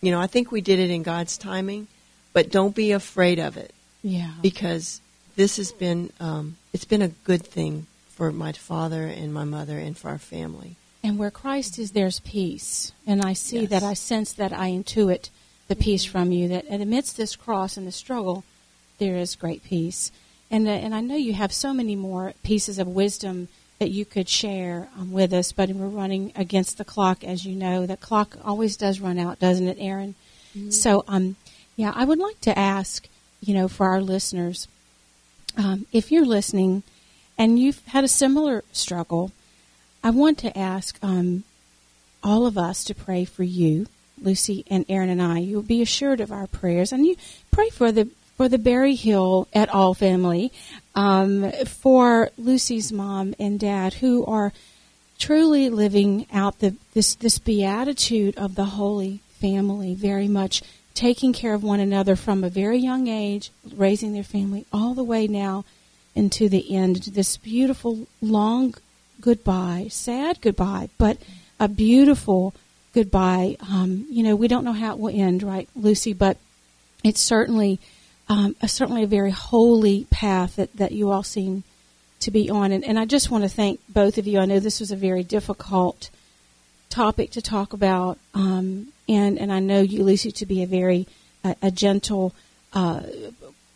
you 0.02 0.10
know, 0.10 0.20
I 0.20 0.26
think 0.26 0.52
we 0.52 0.60
did 0.60 0.78
it 0.78 0.90
in 0.90 1.02
God's 1.02 1.38
timing, 1.38 1.88
but 2.34 2.50
don't 2.50 2.74
be 2.74 2.92
afraid 2.92 3.38
of 3.38 3.56
it. 3.56 3.72
Yeah. 4.02 4.32
Because 4.42 5.00
this 5.36 5.56
has 5.56 5.72
been 5.72 6.12
um, 6.20 6.56
it's 6.74 6.84
been 6.84 7.02
a 7.02 7.08
good 7.08 7.42
thing 7.42 7.86
for 8.10 8.30
my 8.30 8.52
father 8.52 9.06
and 9.06 9.32
my 9.32 9.44
mother 9.44 9.78
and 9.78 9.96
for 9.96 10.10
our 10.10 10.18
family. 10.18 10.76
And 11.04 11.18
where 11.18 11.30
Christ 11.30 11.78
is, 11.78 11.92
there's 11.92 12.20
peace. 12.20 12.92
And 13.06 13.22
I 13.22 13.32
see 13.32 13.60
yes. 13.60 13.70
that, 13.70 13.82
I 13.82 13.94
sense 13.94 14.32
that, 14.34 14.52
I 14.52 14.70
intuit 14.70 15.30
the 15.68 15.76
peace 15.76 16.04
from 16.04 16.32
you, 16.32 16.48
that 16.48 16.66
amidst 16.68 17.16
this 17.16 17.34
cross 17.34 17.76
and 17.76 17.86
the 17.86 17.92
struggle, 17.92 18.44
there 18.98 19.16
is 19.16 19.34
great 19.34 19.64
peace. 19.64 20.12
And, 20.50 20.68
uh, 20.68 20.70
and 20.70 20.94
I 20.94 21.00
know 21.00 21.16
you 21.16 21.32
have 21.32 21.52
so 21.52 21.72
many 21.72 21.96
more 21.96 22.34
pieces 22.42 22.78
of 22.78 22.86
wisdom 22.86 23.48
that 23.78 23.90
you 23.90 24.04
could 24.04 24.28
share 24.28 24.88
um, 24.96 25.10
with 25.10 25.32
us, 25.32 25.50
but 25.50 25.70
we're 25.70 25.88
running 25.88 26.32
against 26.36 26.78
the 26.78 26.84
clock, 26.84 27.24
as 27.24 27.44
you 27.44 27.56
know. 27.56 27.84
The 27.84 27.96
clock 27.96 28.36
always 28.44 28.76
does 28.76 29.00
run 29.00 29.18
out, 29.18 29.40
doesn't 29.40 29.66
it, 29.66 29.78
Erin? 29.80 30.14
Mm-hmm. 30.56 30.70
So, 30.70 31.04
um, 31.08 31.34
yeah, 31.74 31.92
I 31.94 32.04
would 32.04 32.18
like 32.18 32.40
to 32.42 32.56
ask, 32.56 33.08
you 33.40 33.54
know, 33.54 33.66
for 33.66 33.86
our 33.86 34.00
listeners, 34.00 34.68
um, 35.56 35.86
if 35.90 36.12
you're 36.12 36.24
listening 36.24 36.84
and 37.36 37.58
you've 37.58 37.84
had 37.86 38.04
a 38.04 38.08
similar 38.08 38.62
struggle, 38.72 39.32
I 40.04 40.10
want 40.10 40.38
to 40.38 40.58
ask 40.58 40.98
um, 41.00 41.44
all 42.24 42.44
of 42.46 42.58
us 42.58 42.82
to 42.84 42.94
pray 42.94 43.24
for 43.24 43.44
you, 43.44 43.86
Lucy 44.20 44.64
and 44.68 44.84
Erin 44.88 45.08
and 45.08 45.22
I. 45.22 45.38
You'll 45.38 45.62
be 45.62 45.80
assured 45.80 46.20
of 46.20 46.32
our 46.32 46.48
prayers, 46.48 46.92
and 46.92 47.06
you 47.06 47.16
pray 47.50 47.70
for 47.70 47.92
the 47.92 48.08
for 48.36 48.48
the 48.48 48.58
Berryhill 48.58 49.46
et 49.52 49.68
al. 49.72 49.94
family, 49.94 50.50
um, 50.96 51.52
for 51.66 52.30
Lucy's 52.36 52.92
mom 52.92 53.34
and 53.38 53.60
dad, 53.60 53.94
who 53.94 54.24
are 54.24 54.52
truly 55.18 55.70
living 55.70 56.26
out 56.32 56.58
the 56.58 56.74
this 56.94 57.14
this 57.14 57.38
beatitude 57.38 58.36
of 58.36 58.56
the 58.56 58.64
Holy 58.64 59.20
Family, 59.40 59.94
very 59.94 60.26
much 60.26 60.62
taking 60.94 61.32
care 61.32 61.54
of 61.54 61.62
one 61.62 61.80
another 61.80 62.16
from 62.16 62.42
a 62.42 62.50
very 62.50 62.78
young 62.78 63.06
age, 63.06 63.52
raising 63.76 64.12
their 64.12 64.24
family 64.24 64.66
all 64.72 64.94
the 64.94 65.04
way 65.04 65.28
now 65.28 65.64
into 66.14 66.48
the 66.48 66.74
end, 66.74 66.96
this 66.96 67.36
beautiful 67.36 68.06
long 68.20 68.74
goodbye, 69.22 69.86
sad 69.88 70.40
goodbye, 70.42 70.90
but 70.98 71.16
a 71.58 71.68
beautiful 71.68 72.54
goodbye. 72.92 73.56
Um, 73.60 74.06
you 74.10 74.22
know, 74.22 74.36
we 74.36 74.48
don't 74.48 74.64
know 74.64 74.74
how 74.74 74.92
it 74.92 74.98
will 74.98 75.14
end, 75.14 75.42
right, 75.42 75.68
Lucy? 75.74 76.12
But 76.12 76.36
it's 77.02 77.20
certainly, 77.20 77.80
um, 78.28 78.54
a, 78.60 78.68
certainly 78.68 79.04
a 79.04 79.06
very 79.18 79.30
holy 79.30 80.06
path 80.10 80.56
that, 80.56 80.76
that 80.76 80.92
you 80.92 81.10
all 81.10 81.22
seem 81.22 81.64
to 82.20 82.30
be 82.30 82.50
on. 82.50 82.72
And, 82.72 82.84
and 82.84 82.98
I 82.98 83.04
just 83.04 83.30
want 83.30 83.44
to 83.44 83.48
thank 83.48 83.80
both 83.88 84.18
of 84.18 84.26
you. 84.26 84.38
I 84.38 84.44
know 84.44 84.60
this 84.60 84.80
was 84.80 84.90
a 84.90 84.96
very 84.96 85.22
difficult 85.22 86.10
topic 86.88 87.30
to 87.30 87.40
talk 87.40 87.72
about, 87.72 88.18
um, 88.34 88.88
and 89.08 89.38
and 89.38 89.50
I 89.50 89.60
know 89.60 89.80
you, 89.80 90.04
Lucy, 90.04 90.30
to 90.32 90.46
be 90.46 90.62
a 90.62 90.66
very 90.66 91.08
uh, 91.42 91.54
a 91.62 91.70
gentle, 91.70 92.34
uh, 92.74 93.00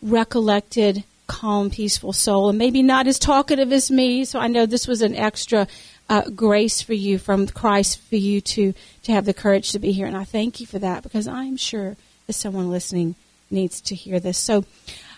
recollected 0.01 1.03
calm, 1.27 1.69
peaceful 1.69 2.13
soul, 2.13 2.49
and 2.49 2.57
maybe 2.57 2.81
not 2.81 3.07
as 3.07 3.19
talkative 3.19 3.71
as 3.71 3.91
me. 3.91 4.25
So 4.25 4.39
I 4.39 4.47
know 4.47 4.65
this 4.65 4.87
was 4.87 5.01
an 5.01 5.15
extra 5.15 5.67
uh, 6.09 6.29
grace 6.29 6.81
for 6.81 6.93
you 6.93 7.17
from 7.17 7.47
Christ 7.47 7.99
for 7.99 8.15
you 8.15 8.41
to 8.41 8.73
to 9.03 9.11
have 9.11 9.25
the 9.25 9.33
courage 9.33 9.71
to 9.71 9.79
be 9.79 9.91
here, 9.91 10.07
and 10.07 10.17
I 10.17 10.23
thank 10.23 10.59
you 10.59 10.65
for 10.65 10.79
that 10.79 11.03
because 11.03 11.27
I'm 11.27 11.57
sure 11.57 11.95
that 12.25 12.33
someone 12.33 12.69
listening 12.69 13.15
needs 13.51 13.81
to 13.81 13.95
hear 13.95 14.19
this. 14.19 14.37
So. 14.37 14.65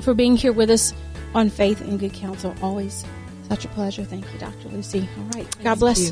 for 0.01 0.13
being 0.13 0.35
here 0.35 0.51
with 0.51 0.69
us 0.69 0.93
on 1.33 1.49
Faith 1.49 1.79
and 1.81 1.99
Good 1.99 2.13
Counsel. 2.13 2.53
Always 2.61 3.03
such 3.47 3.65
a 3.65 3.67
pleasure. 3.69 4.03
Thank 4.03 4.31
you, 4.33 4.39
Dr. 4.39 4.69
Lucy. 4.69 5.07
All 5.17 5.23
right. 5.35 5.47
God 5.63 5.79
bless. 5.79 6.11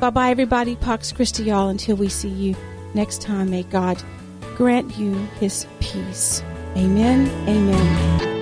Bye 0.00 0.10
bye, 0.10 0.30
everybody. 0.30 0.74
Pax 0.76 1.12
Christi, 1.12 1.44
y'all. 1.44 1.68
Until 1.68 1.96
we 1.96 2.08
see 2.08 2.28
you 2.28 2.56
next 2.94 3.22
time, 3.22 3.50
may 3.50 3.62
God 3.64 4.02
grant 4.56 4.96
you 4.98 5.14
his 5.40 5.66
peace. 5.80 6.42
Amen. 6.76 7.28
Amen. 7.48 8.33